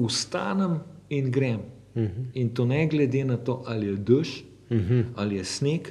[0.07, 0.79] vstanem
[1.09, 1.59] in grem.
[1.95, 2.25] Uh -huh.
[2.33, 5.03] In to ne glede na to, ali je dež, uh -huh.
[5.15, 5.81] ali je sneg,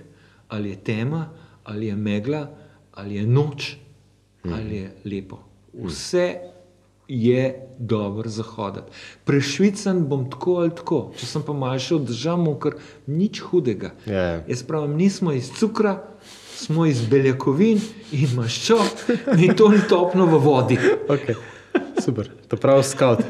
[0.48, 1.28] ali je tema,
[1.64, 2.50] ali je megla,
[2.92, 3.76] ali je noč,
[4.44, 4.54] uh -huh.
[4.54, 5.38] ali je lepo.
[5.74, 6.36] Vse
[7.10, 8.86] je dobro za hoditi.
[9.24, 12.76] Prešvican bom tako ali tako, če sem pa mal še održal, ker
[13.10, 13.90] nič hudega.
[14.06, 14.36] Ja, ja.
[14.46, 15.96] Jaz pravim, nismo iz cukra,
[16.54, 17.80] smo iz beljakovin
[18.14, 19.02] in maščob,
[19.42, 20.78] in to ni topno v vodi.
[21.10, 21.34] Okay.
[21.98, 23.24] Super, to pravi scout.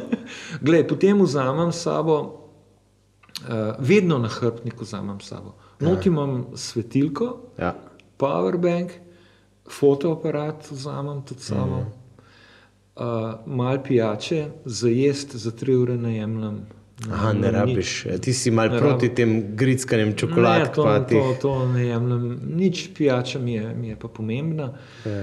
[0.61, 5.57] Glej, potem vzamem sabo, uh, vedno na hrbtniku vzamem sabo.
[5.81, 7.73] Noti imam svetilko, Ja.
[8.21, 8.93] powerbank,
[9.71, 11.87] fotoaparat vzamem tudi samo,
[13.01, 13.07] uh,
[13.47, 16.61] mal pijače, za jesti za tri ure najemljem
[17.03, 18.05] Aha, ne rabiš.
[18.05, 18.21] nič.
[18.21, 19.17] Ti si mal Ne proti rabim.
[19.17, 20.75] tem grickanjem Ne, čokoladk.
[20.75, 24.73] to, pa to, to ne jemljem, nič pijača mi je, mi je pa pomembna.
[25.07, 25.23] Ja.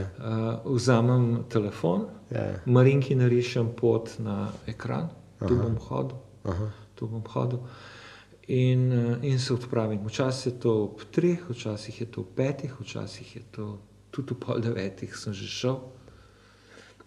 [0.63, 2.59] Uh, vzamem telefon, Ja.
[2.65, 5.09] marinki narišem pot na ekran,
[5.39, 6.71] tu bom hodil, Aha.
[6.95, 7.59] tu bom hodil
[8.43, 9.99] in, uh, in se odpravim.
[10.01, 13.77] Včasih je to ob treh, včasih je to ob petih, včasih je to
[14.11, 15.77] tudi ob pol devetih, sem že šel.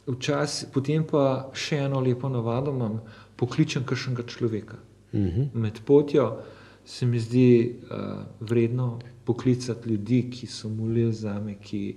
[0.06, 3.00] Včasih, potem pa še eno lepo navado imam,
[3.36, 4.78] pokličem kakšnega človeka.
[5.12, 5.50] Mhm.
[5.54, 6.42] Med potjo
[6.84, 11.96] se mi zdi uh, vredno poklicati ljudi, ki so molili za me, ki,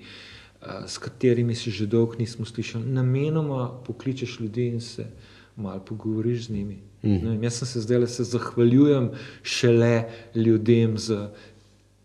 [0.61, 2.85] uh, s katerimi se že dolgo nismo slišali.
[2.85, 5.07] Namenoma pokličeš ljudi in se
[5.55, 6.79] malo pogovoriš z njimi.
[7.03, 7.09] Mm.
[7.09, 9.09] Ne, vem, jaz sem se zdaj le se zahvaljujem
[9.43, 10.03] šele
[10.35, 11.31] ljudem za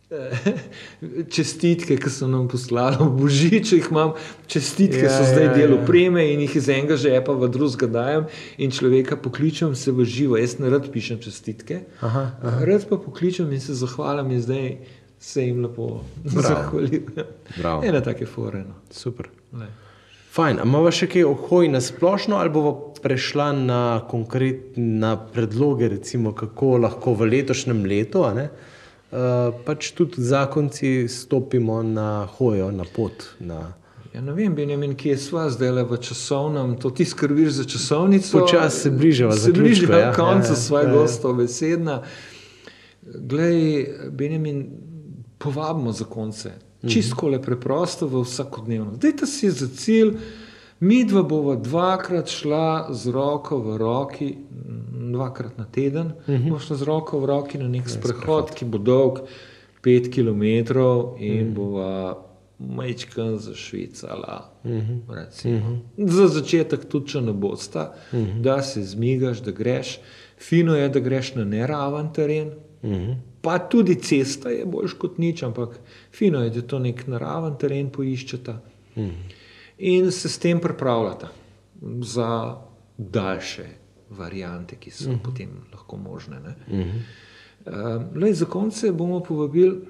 [1.34, 4.14] čestitke, ki so nam poslali Božič, jih imam
[4.48, 5.80] čestitke, Ja, so zdaj ja, del ja.
[5.82, 10.38] opreme in jih iz enega žepa v drugega dajem in človeka pokličem se v živo.
[10.40, 12.24] Jaz ne rad pišem čestitke, Aha,
[12.64, 14.70] rad pa pokličem in se zahvalim in zdaj
[15.20, 17.12] se jim lepo zahvaljujem.
[17.58, 17.84] Bravo.
[17.84, 18.80] Ena take foreno.
[18.90, 19.28] Super.
[19.52, 19.68] Lej.
[20.32, 26.32] Fajn, imamo še kaj o hoji na splošno, ali bomo prešla na konkretne predloge, recimo,
[26.32, 28.76] kako lahko v letošnjem letu, ne, uh,
[29.64, 33.24] pač tudi zakonci stopimo na hojo, na pot.
[33.40, 33.72] Na...
[34.14, 38.40] Ja, ne vem, Benjamin, kje sva zdaj le v časovnem, to ti skrbiš za časovnico.
[38.40, 41.00] Počasi se bližava Se bližava ja, koncu ja, svoje ja, ja, ja.
[41.00, 42.02] gostov besedna.
[43.02, 44.66] Glej, Benjamin,
[45.38, 46.52] povabimo zakonce.
[46.88, 48.96] Čisto le preprosto v vsakodnevno.
[48.96, 50.14] Dajte si za cilj,
[50.80, 54.36] mi dva bova dvakrat šla z roko v roki,
[55.12, 56.50] dvakrat na teden, uh -huh.
[56.50, 59.18] boš šla z roko v roki na nek sprehod, ki bo dolg
[59.82, 60.68] pet km in uh
[61.18, 61.52] -huh.
[61.54, 62.24] bova
[62.58, 64.50] majčkan zašvicala.
[64.64, 65.78] Uh -huh.
[65.96, 68.40] Za začetek tudi, če ne bosta, uh -huh.
[68.40, 69.98] da se zmigaš, da greš.
[70.38, 72.48] Fino je, da greš na neraven teren.
[72.82, 73.16] Uh -huh.
[73.40, 75.80] Pa tudi cesta je boljš kot nič, ampak
[76.12, 78.60] fino je, da to nek naraven teren poiščeta.
[78.96, 79.12] Uh -huh.
[79.78, 81.28] In se s tem pripravljata
[82.02, 82.56] za
[82.96, 83.66] daljše
[84.10, 85.22] variante, ki so uh -huh.
[85.22, 86.38] potem lahko možne.
[86.38, 87.00] Uh -huh.
[87.66, 89.80] uh, lej, za konce bomo povabili.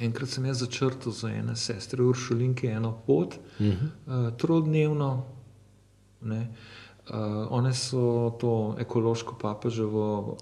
[0.00, 3.74] Enkrat sem jaz začrtal za ene sestre Uršulinke eno pot, uh -huh.
[4.06, 5.24] uh, trodnevno.
[6.20, 6.48] Ne.
[7.10, 7.16] Uh,
[7.50, 10.36] one so to ekološko papeževo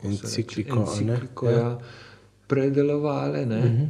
[0.00, 0.82] uh, Encikliko, ne?
[0.82, 1.58] encikliko Ja.
[1.58, 1.78] ja,
[2.46, 3.42] predelovale.
[3.42, 3.86] Uh -huh.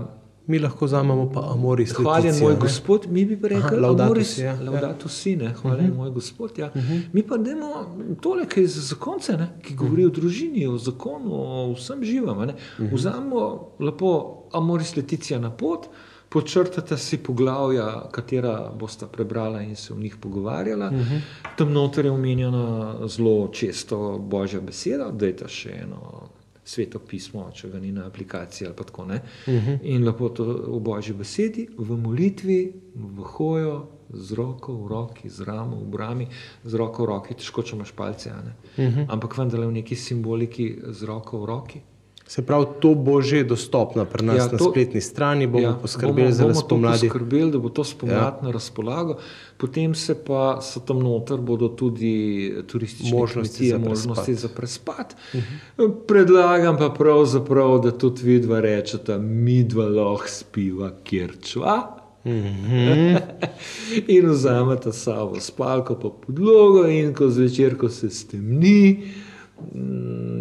[0.00, 1.92] uh, Mi lahko vzamemo pa Amoris.
[1.92, 2.60] Hvala, Leticijo, moj ne?
[2.60, 4.54] gospod, mi bi rekli, Aha, laudato Amoris, si, ja.
[4.54, 4.64] Mhm.
[4.64, 5.96] laudato si, ne, hvala, uh -huh.
[5.96, 6.58] moj gospod.
[6.58, 6.66] Ja.
[6.66, 7.00] Uh -huh.
[7.12, 10.16] Mi pa dajmo tole, ki je za zakonce, ne, ki govori uh -huh.
[10.16, 12.38] o družini, o zakonu, o vsem živem.
[12.38, 12.92] Uh -huh.
[12.92, 15.88] Vzamemo lepo Amoris Leticija na pot,
[16.28, 20.86] počrtate si poglavja, katera boste prebrala in se v njih pogovarjala.
[20.86, 21.20] Uh -huh.
[21.56, 26.28] Tam noter je omenjena zelo često božja beseda, dajte še eno
[26.66, 29.02] sveto pismo, če ga ni na aplikaciji ali pa tako.
[29.02, 29.10] Uh
[29.46, 29.78] -huh.
[29.82, 35.40] In lepo to v božji besedi, v molitvi, v hojo, z roko v roki, z
[35.40, 36.26] ramo v brami,
[36.64, 39.06] z roko v roki, težko če imaš palce, uh -huh.
[39.08, 41.80] ampak vendarle v neki simboliki z roko v roki.
[42.28, 45.62] Se pravi, to bo že dostopno pri nas ja, Ja, na to- spletni strani, bomo
[45.62, 46.98] ja, poskrbeli bomo, za bomo spomladi.
[46.98, 48.38] to poskrbeli, da bo to spomladi ja.
[48.42, 49.16] na razpolago.
[49.56, 54.40] Potem se pa so tam noter bodo tudi turistične Možnosti kmetije, za možnosti prespat.
[54.40, 55.16] za prespat.
[55.34, 55.40] Uh
[55.78, 55.92] -huh.
[56.06, 61.96] Predlagam pa pravzaprav, da tudi vidva rečeta, mi dva lahko spiva, kjer čva.
[62.26, 63.16] Mhm.
[64.08, 69.02] in vzamete sabo spalko po podlogo, in ko zvečer, ko se stemni,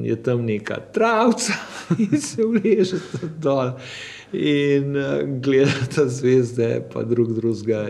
[0.04, 1.54] je tam neka travca
[2.02, 3.02] in se vležete
[3.38, 3.72] dol.
[4.34, 5.04] In uh,
[5.40, 7.90] gledate zvezde, pa drug drugega.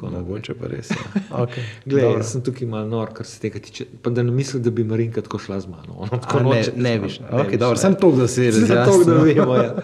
[0.00, 0.90] Mogoče pa res.
[0.90, 0.96] Ja.
[1.36, 3.84] Okay, Glej, jaz sem tukaj malo nor, kar se tega tiče.
[4.02, 5.94] Pa da ne mislim, da bi Marinka tako šla z mano.
[5.98, 7.20] Ona tako A, ne, noče ne z viš.
[7.20, 7.76] ne Okay, viš, dobro, ne.
[7.76, 9.04] sem to, da se Samo razjasni.
[9.04, 9.56] to, da vemo.
[9.56, 9.74] Ja.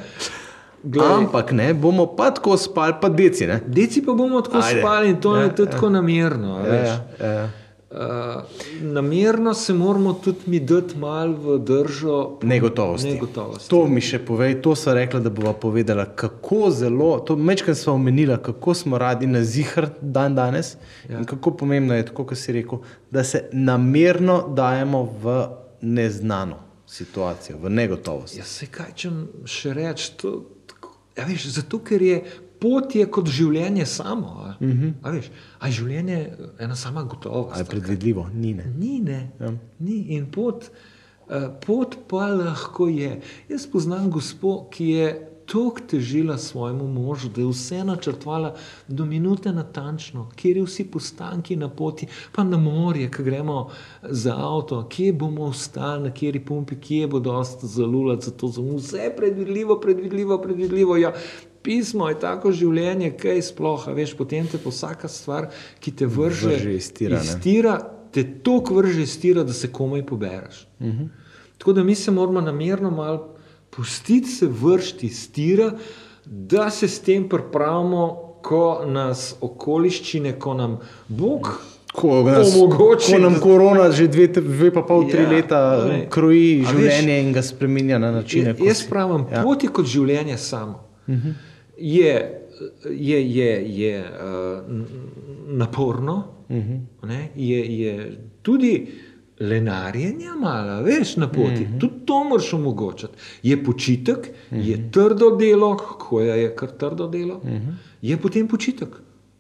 [0.85, 3.47] Glej, Ampak ne, bomo pa tako spali, pa deci.
[3.47, 3.61] Ne?
[3.67, 4.81] Deci pa bomo tako Ajde.
[4.81, 6.59] spali in to Ja, je tudi tako namerno.
[6.59, 6.89] Ja, veš.
[7.21, 7.51] ja, ja.
[7.93, 8.43] Uh,
[8.81, 13.13] namerno se moramo tudi mi dati malo v držo Negotovosti.
[13.13, 13.71] negotovosti.
[13.71, 17.93] To mi še povej, to so rekla, da bova povedala, kako zelo, to mečkaj smo
[17.93, 20.77] omenila, kako smo radi na zihr dan danes
[21.09, 21.19] ja.
[21.19, 22.81] in kako pomembno je, tako kot si rekel,
[23.11, 25.37] da se namerno dajemo v
[25.83, 28.39] neznano situacijo, v negotovost.
[28.39, 29.13] Ja, se kaj če
[29.45, 30.15] še reči?
[30.17, 30.33] To,
[31.17, 32.23] ja, veš, zato, ker je
[32.63, 34.37] pot je kot življenje samo.
[34.39, 34.93] A, uh -huh.
[35.03, 36.19] a, veš, a je življenje
[36.59, 37.59] ena sama gotovost.
[37.59, 38.29] Je predvidljivo?
[38.35, 38.71] Ni ne.
[38.79, 39.21] Ni, ne.
[39.41, 39.53] Ja.
[39.79, 39.99] Ni.
[40.17, 40.71] In pot,
[41.67, 43.21] pot pa lahko je.
[43.49, 48.55] Jaz poznam gospo, ki je toliko težila svojemu možu, da je vse načrtovala
[48.89, 53.69] do minute natančno, kje je vsi postanki na poti, pa na morje, ki gremo
[54.03, 59.13] za avto, kje bomo ostali, na kateri pumpi, kje bo dosta zalulati, zato je vse
[59.17, 60.97] predvidljivo, predvidljivo, predvidljivo.
[60.97, 61.13] Ja,
[61.63, 65.51] pismo je tako življenje, kaj sploh, a veš, potem te pa vsaka stvar,
[65.81, 67.25] ki te vrže, Vrže iz tira, ne.
[67.25, 67.77] iztira,
[68.11, 70.67] te toliko vrže iz tira, da se komaj pobereš.
[70.81, 71.09] Uh -huh.
[71.59, 73.35] Tako da mi se moramo namerno malo
[73.71, 75.73] pustiti se vršiti iz tira,
[76.25, 81.61] da se s tem pripravimo, ko nas okoliščine, ko nam Bog
[81.93, 86.07] Ko, nas, Omogoči, ko nam korona že dve, dve pa pol, tri Ja, leta glej.
[86.11, 88.49] kroji A veš, življenje in ga spremenja na načine.
[88.49, 89.43] Je, ko jaz si- pravim, ja.
[89.43, 90.81] pot je kot življenje samo.
[91.07, 91.33] Uh -huh.
[91.83, 92.15] Je,
[92.91, 94.77] je, je, je uh,
[95.47, 96.81] naporno, uh -huh.
[97.03, 98.87] ne, je, je tudi
[99.41, 101.63] lenarjenje, malo, veš, na poti.
[101.63, 101.81] Uh -huh.
[101.81, 103.15] Tudi to moraš omogočati.
[103.43, 104.69] Je počitek, uh -huh.
[104.69, 107.75] je trdo delo, hoja je kar trdo delo, uh -huh.
[108.03, 108.89] je potem počitek.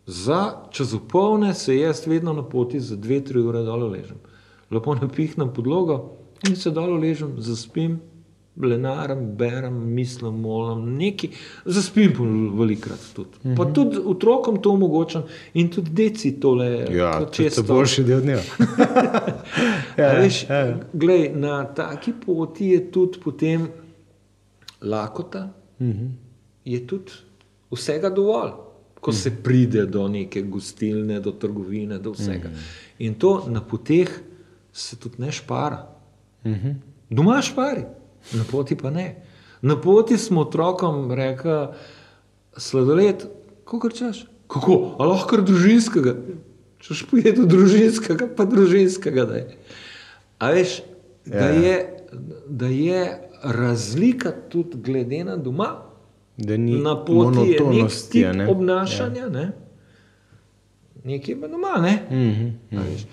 [0.06, 4.16] Za čez upolne se jaz vedno na poti za dve, tri ure dol ležem.
[4.70, 6.16] Lepo napihnem podlogo
[6.48, 8.00] in se dol ležem, zaspim,
[8.56, 11.28] lenaram, berem, mislim, molim, neki,
[11.64, 12.24] zaspim po
[12.58, 13.30] velikrat tudi.
[13.44, 13.56] Uh -huh.
[13.56, 15.22] Pa tudi otrokom to omogočam
[15.54, 16.86] in tudi deci tole.
[16.90, 18.42] Ja, je često- boljši del dneva.
[19.96, 23.68] Ja, Ja, veš, ja, glej, na taki poti je tudi potem
[24.80, 25.48] lakota,
[25.78, 26.10] uh -huh.
[26.64, 27.12] je tudi
[27.70, 28.50] vsega dovolj,
[29.00, 29.22] ko uh -huh.
[29.22, 32.48] se pride do neke gostilne, do trgovine, do vsega.
[32.48, 32.58] Uh -huh.
[32.98, 34.20] In to na poteh
[34.72, 35.88] se tudi ne špara.
[36.44, 36.74] Uh -huh.
[37.10, 37.84] Doma špari,
[38.32, 39.22] na poti pa ne.
[39.62, 41.66] Na poti smo otrokom rekli,
[42.54, 43.24] sladoled,
[43.64, 44.26] kako češ?
[44.46, 44.96] Kako?
[44.98, 46.16] A lahko družinskega?
[46.78, 49.24] Češ pojedu družinskega, pa družinskega.
[49.24, 49.44] Daj.
[50.38, 50.80] A veš,
[51.24, 51.62] da Ja.
[51.62, 51.76] je,
[52.48, 53.02] da je
[53.44, 55.68] razlika tudi glede na doma.
[56.36, 58.48] Da ni Na poti je nek tip a ne?
[58.48, 59.28] obnašanja, ja.
[59.28, 59.52] ne?
[61.04, 61.78] nekje pa doma.
[61.78, 61.94] Ne?
[62.08, 63.06] Mhm, A veš.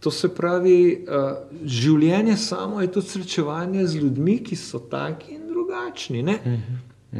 [0.00, 5.48] To se pravi, uh, življenje samo je tudi srečevanje z ljudmi, ki so taki in
[5.48, 6.22] drugačni.
[6.22, 6.38] ne.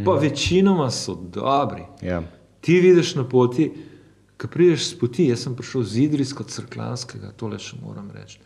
[0.05, 1.83] Pa večinoma so dobri.
[2.03, 2.23] Ja.
[2.61, 3.71] Ti vidiš na poti,
[4.39, 5.27] ko prideš s poti.
[5.29, 8.39] Jaz sem prišel z Idrijska crklanskega, tole še moram reči.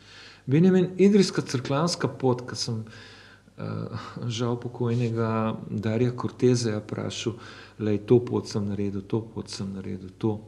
[0.46, 7.36] Benjamin, Idrijska crklanska pot, ki sem uh, žal pokojnega Darja Kortezeja vprašal,
[7.78, 10.38] da je to pot sem naredil, to pot sem naredil, to,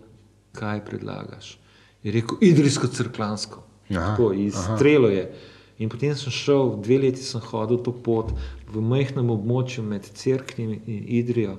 [0.56, 1.56] kaj predlagaš.
[2.06, 3.62] Je rekel, Idrijsko crklansko.
[3.90, 5.26] Aha, Tako, izstrelo je.
[5.78, 8.30] In potem sem šel, dve leti sem hodil to pot
[8.70, 11.56] v majhnem območju med Cerknim in Idrijo,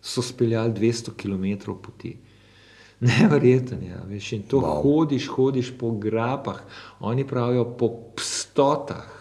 [0.00, 2.14] so speljali 200 km poti.
[3.10, 4.80] Neverjeten je, a veš, in to wow.
[4.80, 6.62] hodiš, hodiš po grapah,
[7.00, 9.18] oni pravijo po pstotah,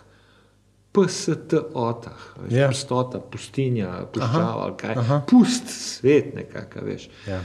[0.92, 2.68] PST-otah, Ja.
[2.68, 2.72] yeah.
[2.72, 5.22] pstota, pustinja, puščava, ali kaj, aha.
[5.28, 7.08] pust svet nekako, veš.
[7.28, 7.44] Ja.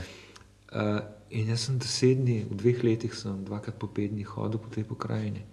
[0.71, 0.99] Uh,
[1.29, 4.69] in jaz sem deset dni, v dveh letih sem dvakrat po pet dni hodil po
[4.69, 5.45] tej pokrajini.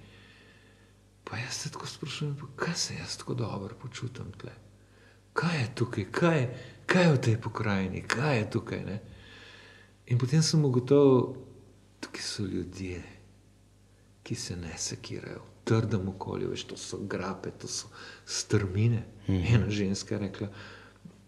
[1.24, 4.52] Pa jaz se tako sprašujem, kaj se jaz tako dobro počutim tle.
[5.32, 6.50] Kaj je tukaj, kaj, je-
[6.86, 8.84] kaj je v tej pokrajini, kaj je tukaj.
[8.84, 9.00] Ne?
[10.06, 11.34] In potem sem ugotovil,
[12.00, 13.02] tukaj so ljudje,
[14.22, 17.88] ki se ne sekirajo v trdem okolju, veš, to so grape, to so
[18.26, 19.04] strmine.
[19.26, 19.54] -hmm.
[19.54, 20.48] Ena ženska je rekla,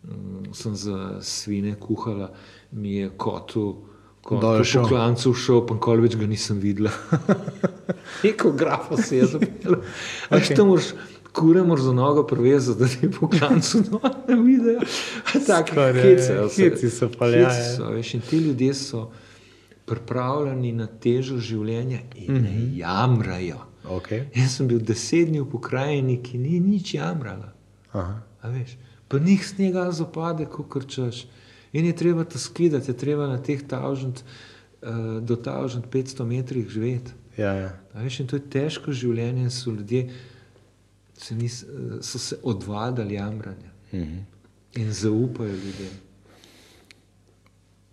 [0.05, 2.35] mm, sem za svine kuhala,
[2.73, 3.89] mi je kotu.
[4.27, 4.83] Ko je šel.
[4.83, 6.91] po klancu šel, pa nikoli več ga nisem videla.
[8.25, 9.77] Neko grafo se je zapeljal.
[9.77, 10.41] Okay.
[10.41, 10.57] Okej.
[10.57, 10.89] Ti moraš,
[11.37, 14.81] kure moraš za nogo prevezati, da ti po klancu dol ne vidijo.
[15.47, 16.49] Tako se.
[16.57, 17.89] heci so pa, ja, Heci ja.
[17.95, 19.05] veš, in ti ljudje so
[19.87, 22.43] pripravljeni na težo življenja in mm -hmm.
[22.43, 23.63] ne jamrajo.
[23.89, 24.25] Okay.
[24.35, 27.53] Jaz sem bil deset dni v pokrajini, ki ni nič jamrala.
[27.93, 28.23] Aha.
[28.43, 28.77] A veš,
[29.09, 31.27] pa njih snega zapade, kot krčeš.
[31.77, 34.89] In je treba to skidati, je treba na teh tavžent, uh,
[35.21, 37.13] do tavžent 500 metrih živeti.
[37.37, 37.71] Ja, ja.
[37.93, 40.07] A veš, in to je težko življenje, in so ljudje
[41.17, 41.59] se, nis,
[42.01, 44.17] so se odvadali jamranja Mhm.
[44.77, 45.93] in zaupajo ljudem.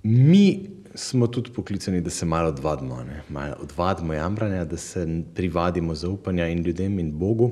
[0.04, 3.22] Mi smo tudi poklicani, da se malo odvadimo, ne?
[3.30, 5.06] malo odvadimo jamranja, da se
[5.36, 7.52] privadimo zaupanja in ljudem in Bogu.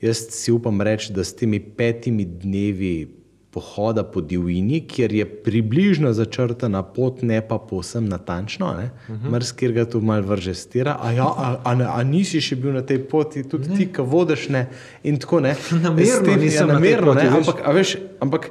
[0.00, 3.14] Jaz si upam reči, da s temi petimi dnevi
[3.56, 9.16] pohoda po divjini, kjer je približno začrtana pot, ne pa povsem natančno, uh Mhm.
[9.16, 9.30] -huh.
[9.30, 10.98] mrskir ga tu mal vrže stira.
[11.00, 13.76] A, ja, a, a, ne, a nisi še bil na tej poti, tudi ne.
[13.76, 14.66] ti, ki vodiš ne
[15.02, 15.54] in tako ne.
[15.82, 18.50] Namerno tem- nisem ja, na namerno, poti, ne, ampak, veš, ampak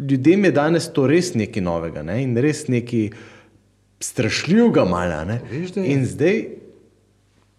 [0.00, 2.22] ljudem je danes to res nekaj novega ne?
[2.22, 3.10] in res nekaj
[4.00, 5.24] strašljivega mala.
[5.24, 5.40] Ne?
[5.52, 5.86] Veš, je.
[5.86, 6.44] In zdaj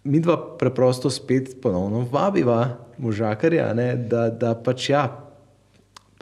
[0.04, 2.68] mi dva preprosto spet ponovno vabiva
[2.98, 3.96] možakarja, ne?
[3.96, 5.23] da, da pač ja.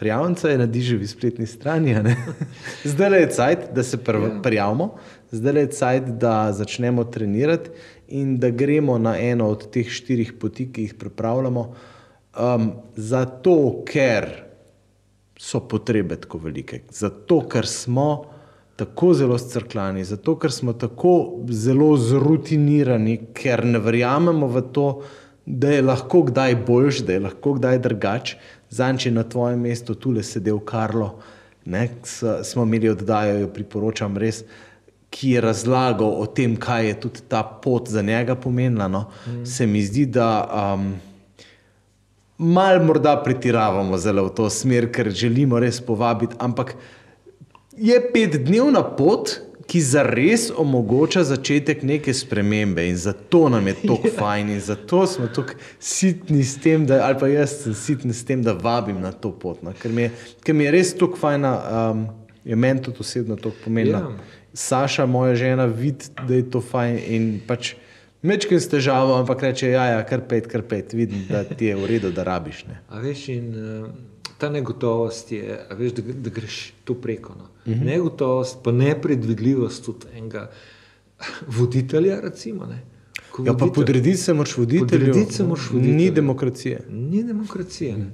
[0.02, 1.94] Prijavnica je na diževi spletni strani.
[2.92, 4.40] Zdaj je cajt, da se pr Ja.
[4.42, 4.94] prijavimo,
[5.30, 7.70] zdaj je cajt, da začnemo trenirati
[8.08, 11.74] in da gremo na eno od teh štirih poti, ki jih pripravljamo.
[12.34, 14.26] Um, zato, ker
[15.38, 18.24] so potrebe tako velike, zato, ker smo
[18.76, 24.88] tako zelo scrklani, zato, ker smo tako zelo zrutinirani, ker ne verjamemo v to,
[25.46, 27.78] da je lahko kdaj boljš, da je lahko kdaj
[28.72, 28.76] drugač.
[28.76, 31.18] Zanče na tvojem mestu tule sedel Karlo,
[31.64, 34.44] ne, s, smo imeli oddajo, jo priporočam res.
[35.12, 38.88] Ki je razlagal o tem, kaj je tudi ta pot za njega pomenila.
[38.88, 39.10] No.
[39.26, 39.44] Mm.
[39.44, 40.94] Se mi zdi, da um,
[42.38, 46.74] malo morda pretiravamo zelo v to smer, ker želimo res povabiti, ampak
[47.76, 49.36] je petdnevna pot,
[49.72, 55.26] ki zares omogoča začetek neke spremembe in zato nam je tako fajn in zato smo
[55.26, 59.12] tako sitni s tem, da, ali pa jaz sem sitni s tem, da vabim na
[59.12, 59.62] to pot.
[59.62, 59.72] No.
[59.72, 60.10] Ker, mi je,
[60.44, 62.04] ker mi je res tako fajna, um,
[62.44, 63.98] je meni tudi osebno tako pomembno.
[63.98, 64.36] Ja.
[64.52, 67.72] Saša, moja žena, vidi, da je to fajn in pač.
[68.22, 71.80] Mečkim s težavo, ampak reče, ja, ja, kar pet, kar pet, vidim, da ti je
[71.80, 72.66] v redu, da rabiš.
[72.68, 72.76] Ne.
[72.92, 73.88] A veš, in uh,
[74.42, 77.34] ta negotovost je, veš, da, da greš tu preko.
[77.38, 77.44] No.
[77.44, 77.84] Uh -huh.
[77.84, 80.50] Negotovost, pa nepredvidljivost tudi enega
[81.46, 82.66] voditelja, recimo.
[82.66, 82.82] Ne.
[83.30, 85.06] Ko Ja, pa voditelj- podrediti se moraš voditelju.
[85.06, 85.96] Podrediti se moraš voditelju.
[85.96, 86.80] Ni demokracije.
[86.90, 87.96] Ni demokracije.
[87.98, 88.10] Ne.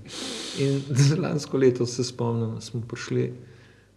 [0.59, 0.83] In
[1.23, 3.33] lansko leto se spomnim, smo prišli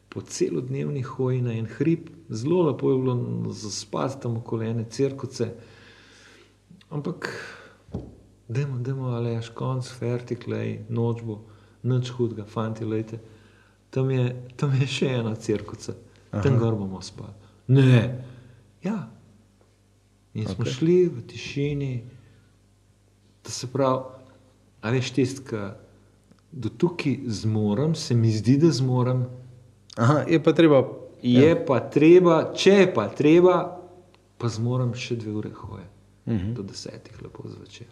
[0.10, 5.50] po celodnevni hoji na en hrib, zelo lepo je bilo zaspati tam okoli ene crkvice.
[6.90, 7.30] Ampak,
[8.48, 11.42] dajmo, dajmo, ali je škonc, fertiklej, noč bo,
[11.84, 13.20] noč hudega, fanti, lejte.
[13.90, 15.96] Tam je, tam je še ena crkvica,
[16.32, 17.34] tam gor bomo spali.
[17.68, 18.24] Ne,
[18.84, 19.10] ja.
[20.34, 20.74] In smo okay.
[20.78, 21.92] šli v tišini,
[23.44, 24.22] da se pravi,
[24.82, 25.64] a veš tisti, ki
[26.52, 29.26] do tukaj zmorem, se mi zdi, da zmorem,
[29.96, 30.84] Aha, je pa treba.
[31.22, 31.66] je ja.
[31.68, 33.56] pa treba, če je pa treba,
[34.38, 35.86] pa zmorem še dve ure hoje,
[36.26, 36.54] uh -huh.
[36.54, 37.88] do desetih, lepo zvečer.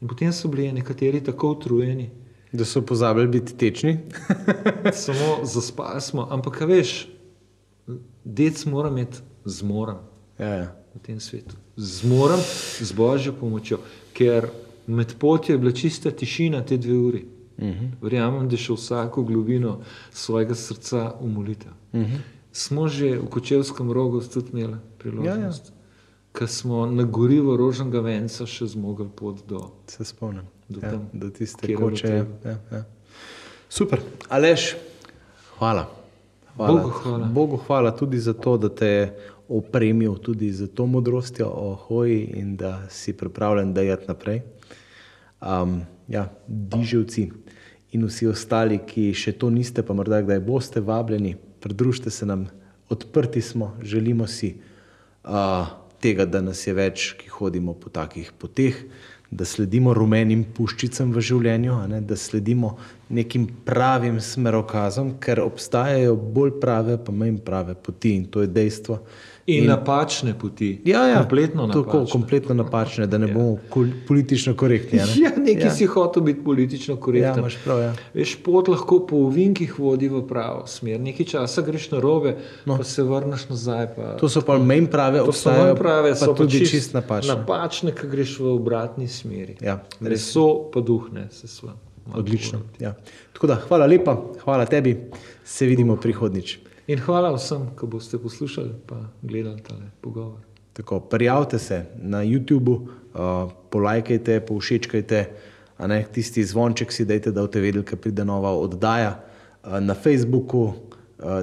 [0.00, 2.10] In potem so bili nekateri tako utrujeni,
[2.52, 3.98] Da so pozabili biti tečni.
[5.04, 7.08] samo zaspali smo, ampak a veš,
[8.24, 9.96] dec mora imeti zmorem.
[10.38, 10.76] ja, ja.
[10.94, 11.56] v tem svetu.
[11.76, 12.40] Zmorem
[12.80, 13.78] z božjo pomočjo,
[14.12, 14.48] ker
[14.86, 17.24] med potjo je bila čista tišina te dve uri.
[17.58, 17.90] Uh -huh.
[18.00, 19.80] Verjamem, da še vsako globino
[20.12, 21.68] svojega srca umolite.
[21.92, 22.18] Uh -huh.
[22.52, 25.79] Smo že v Kočevskem rogu tudi imeli priložnost, ja, ja.
[26.32, 29.66] Ker smo na gorivo rožnega venca še zmogli pot do.
[29.90, 30.46] Se spomnim.
[30.68, 32.06] Do ja, tam, do tiste bilo koče.
[32.06, 32.52] treba.
[32.52, 32.84] Ja, ja.
[33.70, 34.02] Super.
[34.28, 34.74] Aleš,
[35.58, 35.88] hvala.
[36.54, 36.70] hvala.
[36.72, 37.26] Bogu hvala.
[37.26, 39.04] Bogu hvala tudi za to, da te je
[39.50, 44.42] opremil tudi za to modrostjo o hoji in da si pripravljen dajati naprej.
[45.40, 47.30] Um, ja, diževci
[47.92, 52.46] in vsi ostali, ki še to niste, pa morda kdaj boste vabljeni, pridružite se nam,
[52.90, 54.54] odprti smo, želimo si
[55.24, 55.66] uh,
[56.00, 58.76] tega, da nas je več, ki hodimo po takih poteh,
[59.30, 62.74] da sledimo rumenim puščicam v življenju, ne, da sledimo
[63.14, 68.98] nekim pravim smerokazom, ker obstajajo bolj prave, pa manj prave poti in to je dejstvo.
[69.50, 70.80] In, in napačne poti.
[70.84, 72.12] Ja, ja, kompletno tako, napačne.
[72.12, 74.98] kompletno napačne, da ne bomo kol- politično korektni.
[74.98, 75.06] Ne?
[75.20, 75.70] Ja, nekaj ja.
[75.72, 77.38] si hotel biti politično Ja, korekten.
[77.38, 77.80] imaš prav.
[77.80, 77.92] Ja.
[78.14, 81.00] Veš, pot lahko po ovinkih vodi v pravo smer.
[81.00, 82.76] Nekaj časa greš na robe, no.
[82.76, 83.86] pa se vrneš nazaj.
[83.96, 87.34] Pa, To so pa manj prave, obstajajo manj prave, pa so tudi čist čist napačne.
[87.34, 89.56] Napačne, ki greš v obratni smeri.
[89.60, 91.74] Ja, Reso pa duhne se sva.
[92.12, 92.60] Odlično.
[92.78, 92.94] Ja.
[93.32, 94.96] Tako da, hvala lepa, hvala tebi,
[95.44, 96.58] se vidimo prihodnič.
[96.90, 100.40] In hvala vsem, ki boste poslušali in gledali tale pogovor.
[100.72, 105.24] Tako, prijavite se na YouTubu, uh, polajkajte, povšečkajte,
[105.78, 109.20] a ne tisti zvonček si dajte, da boste vedeli, da pride nova oddaja.
[109.62, 110.74] Uh, na Facebooku uh,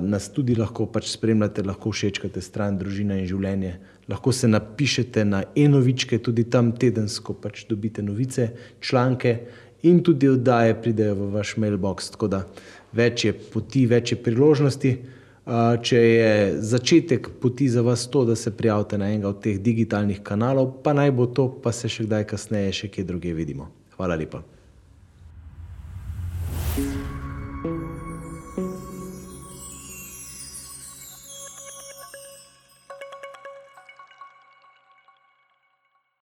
[0.01, 3.77] nas tudi lahko pač spremljate, lahko všečkate stran Družina in življenje.
[4.11, 9.37] Lahko se napišete na enovičke, tudi tam tedensko pač dobite novice, članke
[9.83, 12.11] in tudi oddaje pridejo v vaš mailbox.
[12.11, 12.47] Tako da
[12.91, 14.97] več je poti, več je priložnosti.
[15.47, 19.61] Uh, Če je začetek poti za vas to, da se prijavite na enega od teh
[19.63, 23.71] digitalnih kanalov, pa naj bo to, pa se še kdaj kasneje še kje druge vidimo.
[23.95, 24.43] Hvala lepa.
[26.77, 27.16] thank you